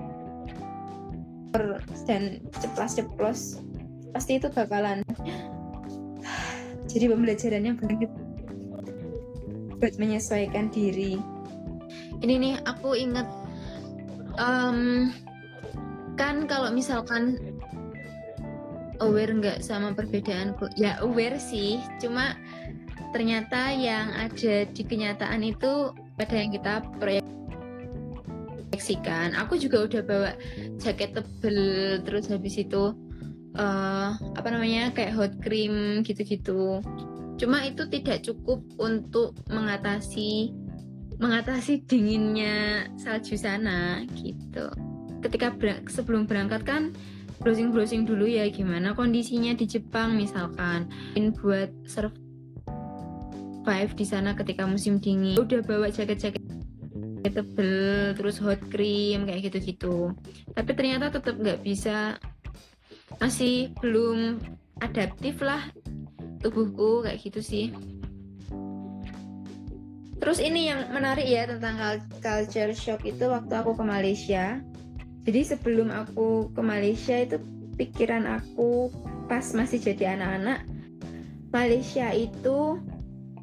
dan 2.09 2.41
ceplas-ceplos 2.61 3.61
pasti 4.13 4.37
itu 4.39 4.49
bakalan. 4.53 5.03
Jadi 6.87 7.09
pembelajaran 7.09 7.65
yang 7.65 7.77
banget 7.81 8.13
buat 9.81 9.97
menyesuaikan 9.99 10.71
diri. 10.71 11.19
Ini 12.23 12.39
nih 12.39 12.55
aku 12.69 12.95
inget 12.95 13.27
um, 14.39 15.11
kan 16.15 16.47
kalau 16.47 16.71
misalkan 16.71 17.35
aware 19.03 19.35
nggak 19.35 19.59
sama 19.65 19.91
perbedaan 19.91 20.55
ya 20.79 20.95
aware 21.03 21.43
sih 21.43 21.83
cuma 21.99 22.39
ternyata 23.11 23.75
yang 23.75 24.15
ada 24.15 24.63
di 24.71 24.87
kenyataan 24.87 25.43
itu 25.43 25.91
pada 26.15 26.39
yang 26.39 26.55
kita 26.55 26.87
proyeksikan. 27.03 29.35
Aku 29.37 29.59
juga 29.59 29.91
udah 29.91 30.03
bawa 30.07 30.39
jaket 30.79 31.19
tebel 31.19 31.59
terus 32.07 32.31
habis 32.31 32.55
itu 32.57 32.95
uh, 33.57 34.17
apa 34.17 34.49
namanya 34.49 34.93
kayak 34.93 35.17
hot 35.17 35.33
cream 35.41 36.05
gitu-gitu. 36.05 36.81
Cuma 37.41 37.65
itu 37.67 37.89
tidak 37.89 38.23
cukup 38.23 38.63
untuk 38.79 39.35
mengatasi 39.51 40.53
mengatasi 41.19 41.87
dinginnya 41.87 42.91
salju 42.99 43.39
sana 43.39 44.03
gitu. 44.19 44.71
Ketika 45.23 45.55
ber 45.55 45.87
sebelum 45.87 46.27
berangkat 46.27 46.67
kan 46.67 46.91
browsing-browsing 47.43 48.07
dulu 48.07 48.27
ya 48.27 48.47
gimana 48.51 48.95
kondisinya 48.95 49.55
di 49.55 49.67
Jepang 49.67 50.15
misalkan. 50.19 50.91
In 51.19 51.35
buat 51.35 51.71
survive 51.87 52.13
di 53.95 54.07
sana 54.07 54.35
ketika 54.35 54.67
musim 54.67 54.99
dingin. 54.99 55.39
Udah 55.39 55.63
bawa 55.63 55.91
jaket-jaket 55.91 56.43
tebel 57.23 58.13
terus 58.19 58.43
hot 58.43 58.59
cream 58.69 59.25
kayak 59.27 59.47
gitu-gitu. 59.51 60.11
Tapi 60.53 60.71
ternyata 60.75 61.15
tetap 61.15 61.39
nggak 61.39 61.63
bisa 61.63 62.19
masih 63.21 63.75
belum 63.83 64.41
adaptif 64.81 65.41
lah 65.45 65.69
tubuhku 66.41 67.05
kayak 67.05 67.21
gitu 67.21 67.41
sih 67.43 67.67
terus 70.23 70.39
ini 70.39 70.71
yang 70.71 70.89
menarik 70.95 71.27
ya 71.27 71.51
tentang 71.51 72.01
culture 72.23 72.73
shock 72.73 73.03
itu 73.03 73.27
waktu 73.27 73.53
aku 73.53 73.75
ke 73.75 73.85
Malaysia 73.85 74.63
jadi 75.23 75.41
sebelum 75.55 75.91
aku 75.91 76.51
ke 76.55 76.63
Malaysia 76.63 77.19
itu 77.21 77.43
pikiran 77.79 78.27
aku 78.27 78.91
pas 79.27 79.45
masih 79.55 79.83
jadi 79.83 80.19
anak-anak 80.19 80.67
Malaysia 81.53 82.09
itu 82.17 82.81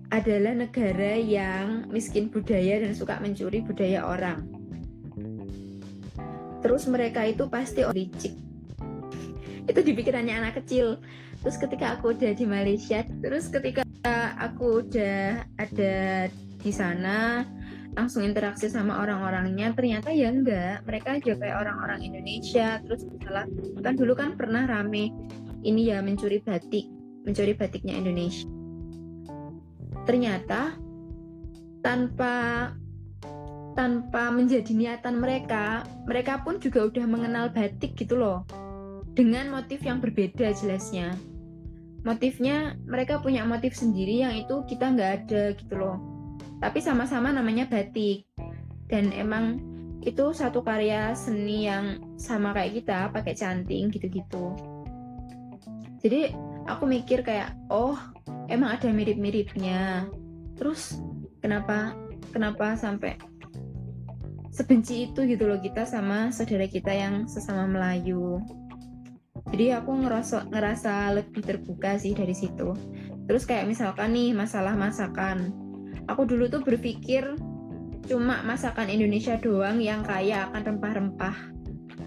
adalah 0.10 0.58
negara 0.58 1.14
yang 1.14 1.86
miskin 1.94 2.34
budaya 2.34 2.82
dan 2.82 2.98
suka 2.98 3.22
mencuri 3.22 3.62
budaya 3.62 4.10
orang. 4.10 4.42
Terus 6.66 6.90
mereka 6.90 7.30
itu 7.30 7.46
pasti 7.46 7.86
licik. 7.86 8.49
Itu 9.70 9.86
di 9.86 9.94
pikirannya 9.94 10.42
anak 10.42 10.66
kecil. 10.66 10.98
Terus 11.46 11.56
ketika 11.62 11.96
aku 11.96 12.18
udah 12.18 12.34
di 12.34 12.46
Malaysia, 12.50 13.06
terus 13.22 13.48
ketika 13.54 13.86
aku 14.42 14.82
udah 14.82 15.46
ada 15.62 16.28
di 16.60 16.72
sana, 16.74 17.46
langsung 17.94 18.26
interaksi 18.26 18.68
sama 18.68 19.00
orang-orangnya, 19.06 19.72
ternyata 19.78 20.10
ya 20.10 20.34
enggak. 20.34 20.84
Mereka 20.90 21.22
juga 21.22 21.46
kayak 21.46 21.58
orang-orang 21.62 22.00
Indonesia. 22.02 22.82
Terus 22.82 23.06
misalnya, 23.06 23.46
kan 23.86 23.94
dulu 23.94 24.14
kan 24.18 24.34
pernah 24.34 24.66
rame 24.66 25.14
ini 25.62 25.94
ya 25.94 26.02
mencuri 26.02 26.42
batik, 26.42 26.90
mencuri 27.24 27.54
batiknya 27.54 27.94
Indonesia 27.96 28.50
ternyata 30.10 30.74
tanpa 31.86 32.34
tanpa 33.78 34.34
menjadi 34.34 34.74
niatan 34.74 35.22
mereka, 35.22 35.86
mereka 36.10 36.42
pun 36.42 36.58
juga 36.58 36.90
udah 36.90 37.06
mengenal 37.06 37.54
batik 37.54 37.94
gitu 37.94 38.18
loh. 38.18 38.42
Dengan 39.20 39.52
motif 39.52 39.84
yang 39.84 40.00
berbeda 40.00 40.56
jelasnya. 40.56 41.12
Motifnya 42.08 42.80
mereka 42.88 43.20
punya 43.20 43.44
motif 43.44 43.76
sendiri 43.76 44.24
yang 44.24 44.32
itu 44.40 44.64
kita 44.64 44.96
nggak 44.96 45.12
ada 45.28 45.52
gitu 45.60 45.76
loh. 45.76 46.00
Tapi 46.64 46.80
sama-sama 46.80 47.36
namanya 47.36 47.68
batik. 47.68 48.24
Dan 48.88 49.12
emang 49.12 49.60
itu 50.08 50.32
satu 50.32 50.64
karya 50.64 51.12
seni 51.12 51.68
yang 51.68 52.00
sama 52.16 52.56
kayak 52.56 52.80
kita 52.80 53.12
pakai 53.12 53.36
canting 53.36 53.92
gitu-gitu. 53.92 54.56
Jadi 56.00 56.32
aku 56.64 56.88
mikir 56.88 57.20
kayak 57.26 57.60
oh 57.68 58.00
emang 58.48 58.78
ada 58.78 58.88
mirip-miripnya 58.94 60.06
terus 60.54 61.02
kenapa 61.42 61.98
kenapa 62.30 62.78
sampai 62.78 63.18
sebenci 64.54 65.10
itu 65.10 65.26
gitu 65.26 65.50
loh 65.50 65.58
kita 65.58 65.88
sama 65.88 66.30
saudara 66.30 66.70
kita 66.70 66.94
yang 66.94 67.26
sesama 67.26 67.66
Melayu 67.66 68.44
jadi 69.50 69.82
aku 69.82 70.06
ngerasa 70.06 70.54
ngerasa 70.54 70.94
lebih 71.18 71.42
terbuka 71.42 71.98
sih 71.98 72.14
dari 72.14 72.38
situ. 72.38 72.78
Terus 73.26 73.44
kayak 73.50 73.66
misalkan 73.70 74.14
nih 74.14 74.34
masalah 74.38 74.78
masakan. 74.78 75.54
Aku 76.10 76.26
dulu 76.26 76.50
tuh 76.50 76.62
berpikir 76.62 77.38
cuma 78.06 78.42
masakan 78.42 78.90
Indonesia 78.90 79.38
doang 79.38 79.78
yang 79.82 80.02
kaya 80.06 80.50
akan 80.50 80.62
rempah-rempah. 80.74 81.38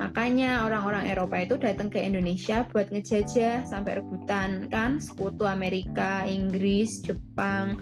Makanya 0.03 0.66
orang-orang 0.66 1.07
Eropa 1.11 1.38
itu 1.38 1.55
datang 1.61 1.93
ke 1.93 2.01
Indonesia 2.03 2.66
buat 2.70 2.90
ngejajah 2.90 3.68
sampai 3.68 4.03
rebutan 4.03 4.66
kan? 4.66 4.99
Sekutu 4.99 5.47
Amerika, 5.47 6.26
Inggris, 6.26 7.03
Jepang 7.07 7.78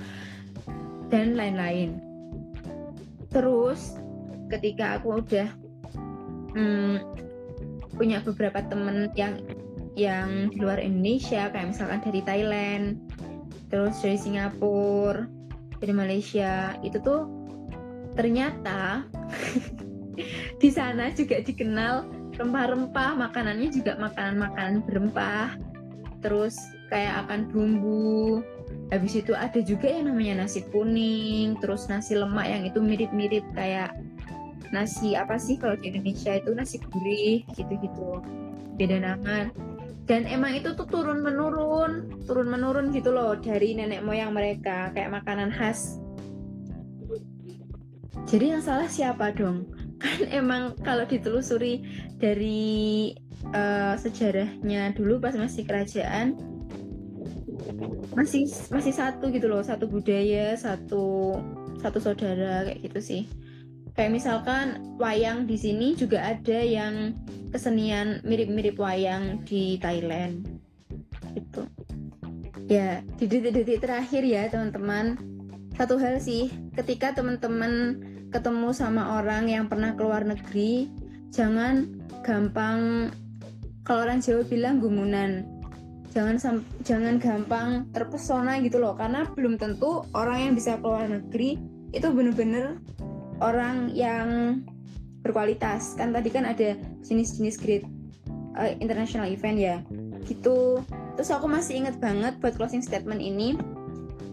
dan 1.08 1.36
lain-lain. 1.36 2.00
Terus 3.30 3.96
ketika 4.50 4.98
aku 5.00 5.22
udah 5.22 5.48
hmm, 6.58 6.96
punya 8.01 8.24
beberapa 8.24 8.64
temen 8.64 9.12
yang 9.12 9.44
yang 9.92 10.48
di 10.48 10.57
luar 10.57 10.80
Indonesia 10.80 11.53
kayak 11.53 11.76
misalkan 11.76 12.01
dari 12.01 12.24
Thailand, 12.24 12.96
terus 13.68 14.01
dari 14.01 14.16
Singapura, 14.16 15.28
dari 15.76 15.92
Malaysia 15.92 16.80
itu 16.80 16.96
tuh 17.05 17.28
ternyata 18.16 19.05
di 20.62 20.68
sana 20.72 21.12
juga 21.12 21.44
dikenal 21.44 22.09
rempah-rempah 22.40 23.20
makanannya 23.20 23.68
juga 23.68 24.01
makanan-makanan 24.01 24.80
berempah 24.88 25.61
terus 26.24 26.57
kayak 26.88 27.28
akan 27.28 27.53
bumbu. 27.53 28.40
Habis 28.90 29.22
itu 29.22 29.36
ada 29.36 29.61
juga 29.62 29.86
yang 29.86 30.11
namanya 30.11 30.46
nasi 30.46 30.64
kuning 30.72 31.61
terus 31.61 31.86
nasi 31.86 32.16
lemak 32.16 32.48
yang 32.48 32.62
itu 32.64 32.80
mirip-mirip 32.80 33.44
kayak 33.55 33.94
nasi 34.70 35.18
apa 35.18 35.36
sih 35.36 35.58
kalau 35.58 35.74
di 35.78 35.90
Indonesia 35.90 36.38
itu 36.38 36.50
nasi 36.54 36.78
gurih 36.78 37.42
gitu-gitu. 37.54 38.22
Beda 38.78 38.96
nama 38.96 39.50
dan 40.10 40.26
emang 40.26 40.58
itu 40.58 40.74
tuh 40.74 40.90
turun 40.90 41.22
menurun 41.22 42.22
turun 42.26 42.50
menurun 42.50 42.90
gitu 42.90 43.14
loh 43.14 43.38
dari 43.38 43.78
nenek 43.78 44.02
moyang 44.02 44.34
mereka 44.34 44.90
kayak 44.90 45.22
makanan 45.22 45.54
khas. 45.54 46.02
Jadi 48.26 48.58
yang 48.58 48.62
salah 48.62 48.90
siapa 48.90 49.30
dong? 49.30 49.70
Kan 50.02 50.26
emang 50.32 50.74
kalau 50.82 51.06
ditelusuri 51.06 51.86
dari 52.18 53.12
uh, 53.54 53.94
sejarahnya 53.94 54.96
dulu 54.98 55.22
pas 55.22 55.36
masih 55.38 55.62
kerajaan 55.62 56.34
masih 58.16 58.50
masih 58.72 58.90
satu 58.90 59.30
gitu 59.30 59.46
loh 59.46 59.62
satu 59.62 59.86
budaya 59.86 60.56
satu 60.58 61.38
satu 61.78 61.98
saudara 62.02 62.66
kayak 62.66 62.82
gitu 62.90 62.98
sih 62.98 63.22
kayak 64.01 64.16
misalkan 64.16 64.96
wayang 64.96 65.44
di 65.44 65.61
sini 65.61 65.92
juga 65.92 66.24
ada 66.24 66.57
yang 66.57 67.12
kesenian 67.53 68.24
mirip-mirip 68.24 68.80
wayang 68.80 69.44
di 69.44 69.76
Thailand. 69.76 70.48
Gitu. 71.36 71.68
Ya 72.64 73.05
di 73.20 73.28
detik-detik 73.28 73.84
terakhir 73.84 74.24
ya 74.24 74.48
teman-teman. 74.48 75.20
Satu 75.76 76.01
hal 76.01 76.16
sih 76.16 76.48
ketika 76.80 77.12
teman-teman 77.12 78.01
ketemu 78.32 78.72
sama 78.72 79.20
orang 79.20 79.53
yang 79.53 79.68
pernah 79.68 79.92
keluar 79.92 80.24
negeri 80.24 80.88
jangan 81.28 81.84
gampang 82.24 83.12
kalau 83.84 84.09
orang 84.09 84.24
Jawa 84.24 84.48
bilang 84.48 84.80
gumunan. 84.80 85.44
Jangan 86.16 86.40
jangan 86.88 87.20
gampang 87.20 87.84
terpesona 87.92 88.64
gitu 88.64 88.80
loh 88.80 88.96
karena 88.96 89.28
belum 89.28 89.61
tentu 89.61 90.09
orang 90.16 90.48
yang 90.48 90.53
bisa 90.57 90.80
keluar 90.80 91.05
negeri 91.05 91.61
itu 91.92 92.09
bener-bener 92.09 92.80
orang 93.41 93.93
yang 93.93 94.61
berkualitas 95.20 95.97
kan 95.97 96.12
tadi 96.16 96.32
kan 96.32 96.49
ada 96.49 96.76
jenis-jenis 97.05 97.61
grade 97.61 97.86
uh, 98.57 98.72
international 98.80 99.28
event 99.28 99.59
ya 99.61 99.76
gitu 100.24 100.80
terus 101.16 101.28
aku 101.32 101.49
masih 101.49 101.84
inget 101.84 102.01
banget 102.01 102.36
buat 102.41 102.57
closing 102.57 102.80
statement 102.80 103.20
ini 103.20 103.57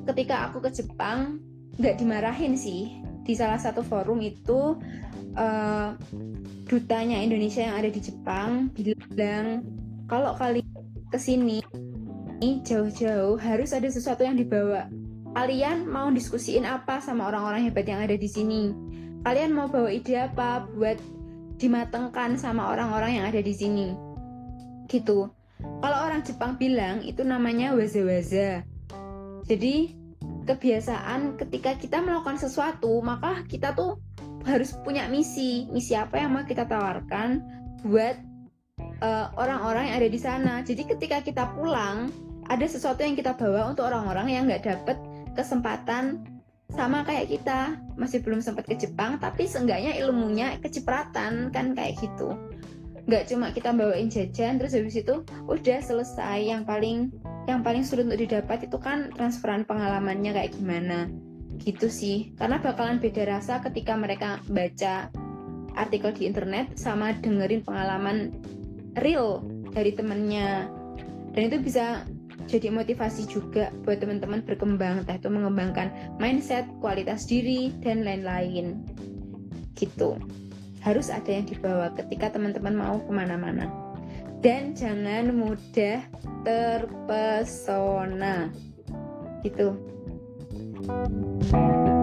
ketika 0.07 0.47
aku 0.47 0.63
ke 0.63 0.71
Jepang 0.71 1.43
nggak 1.79 1.99
dimarahin 1.99 2.55
sih 2.55 3.03
di 3.27 3.35
salah 3.35 3.59
satu 3.59 3.83
forum 3.83 4.23
itu 4.23 4.79
uh, 5.35 5.91
dutanya 6.67 7.19
Indonesia 7.19 7.63
yang 7.63 7.75
ada 7.75 7.91
di 7.91 7.99
Jepang 7.99 8.71
bilang 8.71 9.67
kalau 10.07 10.31
kali 10.39 10.63
ke 11.11 11.19
sini 11.19 11.59
jauh-jauh 12.67 13.39
harus 13.41 13.73
ada 13.73 13.89
sesuatu 13.89 14.21
yang 14.21 14.37
dibawa. 14.37 14.85
Kalian 15.33 15.85
mau 15.85 16.09
diskusiin 16.09 16.65
apa 16.65 16.97
sama 16.97 17.29
orang-orang 17.29 17.69
hebat 17.69 17.85
yang 17.85 18.01
ada 18.01 18.17
di 18.17 18.29
sini? 18.29 18.73
Kalian 19.25 19.53
mau 19.55 19.69
bawa 19.69 19.89
ide 19.89 20.17
apa 20.17 20.67
buat 20.75 20.99
dimatengkan 21.57 22.37
sama 22.37 22.69
orang-orang 22.73 23.21
yang 23.21 23.25
ada 23.29 23.41
di 23.41 23.53
sini? 23.53 23.87
Gitu. 24.91 25.29
Kalau 25.57 25.97
orang 26.05 26.21
Jepang 26.21 26.55
bilang 26.57 27.01
itu 27.01 27.25
namanya 27.25 27.73
waza-waza. 27.73 28.61
Jadi 29.47 29.97
kebiasaan 30.47 31.35
ketika 31.35 31.75
kita 31.75 31.99
melakukan 31.99 32.39
sesuatu 32.39 33.03
maka 33.03 33.43
kita 33.51 33.75
tuh 33.75 33.99
harus 34.47 34.71
punya 34.79 35.11
misi 35.11 35.67
misi 35.75 35.91
apa 35.91 36.23
yang 36.23 36.31
mau 36.31 36.47
kita 36.47 36.63
tawarkan 36.63 37.43
buat 37.83 38.15
uh, 39.03 39.27
orang-orang 39.35 39.91
yang 39.91 39.95
ada 39.99 40.09
di 40.09 40.19
sana 40.19 40.53
jadi 40.63 40.87
ketika 40.87 41.19
kita 41.19 41.51
pulang 41.51 42.07
ada 42.47 42.63
sesuatu 42.63 43.03
yang 43.03 43.19
kita 43.19 43.35
bawa 43.35 43.75
untuk 43.75 43.91
orang-orang 43.91 44.27
yang 44.31 44.43
nggak 44.47 44.63
dapet 44.63 44.95
kesempatan 45.35 46.23
sama 46.71 47.07
kayak 47.07 47.31
kita 47.31 47.79
masih 47.95 48.19
belum 48.19 48.43
sempat 48.43 48.67
ke 48.67 48.75
Jepang 48.75 49.17
tapi 49.23 49.47
seenggaknya 49.47 49.95
ilmunya 50.03 50.59
kecipratan 50.59 51.49
kan 51.55 51.71
kayak 51.71 51.95
gitu. 51.99 52.35
Nggak 53.07 53.23
cuma 53.31 53.55
kita 53.55 53.71
bawain 53.71 54.11
jajan 54.11 54.59
terus 54.59 54.75
habis 54.75 54.99
itu 54.99 55.23
udah 55.47 55.79
selesai. 55.79 56.43
Yang 56.43 56.63
paling 56.67 56.97
yang 57.47 57.63
paling 57.63 57.87
sulit 57.87 58.03
untuk 58.11 58.19
didapat 58.19 58.67
itu 58.67 58.77
kan 58.83 59.15
transferan 59.15 59.63
pengalamannya 59.63 60.35
kayak 60.35 60.51
gimana. 60.59 61.07
Gitu 61.55 61.87
sih. 61.87 62.35
Karena 62.35 62.59
bakalan 62.59 62.99
beda 62.99 63.23
rasa 63.23 63.63
ketika 63.63 63.95
mereka 63.95 64.43
baca 64.51 65.07
artikel 65.79 66.11
di 66.11 66.27
internet 66.27 66.75
sama 66.75 67.15
dengerin 67.15 67.63
pengalaman 67.63 68.35
real 68.99 69.39
dari 69.71 69.95
temennya. 69.95 70.67
Dan 71.31 71.41
itu 71.47 71.63
bisa 71.63 72.03
jadi 72.47 72.71
motivasi 72.71 73.27
juga 73.27 73.75
buat 73.83 73.99
teman-teman 73.99 74.39
berkembang 74.47 75.03
entah 75.03 75.19
itu 75.19 75.27
mengembangkan 75.27 75.91
mindset 76.15 76.63
kualitas 76.79 77.27
diri 77.27 77.75
dan 77.83 78.07
lain-lain. 78.07 78.79
Gitu. 79.75 80.15
Harus 80.79 81.11
ada 81.11 81.27
yang 81.27 81.43
dibawa 81.43 81.91
ketika 81.99 82.31
teman-teman 82.31 82.73
mau 82.73 82.97
ke 83.03 83.11
mana-mana. 83.11 83.67
Dan 84.39 84.71
jangan 84.71 85.35
mudah 85.35 85.99
terpesona. 86.47 88.47
Gitu. 89.43 89.75
thank 90.87 91.87
you 91.87 91.96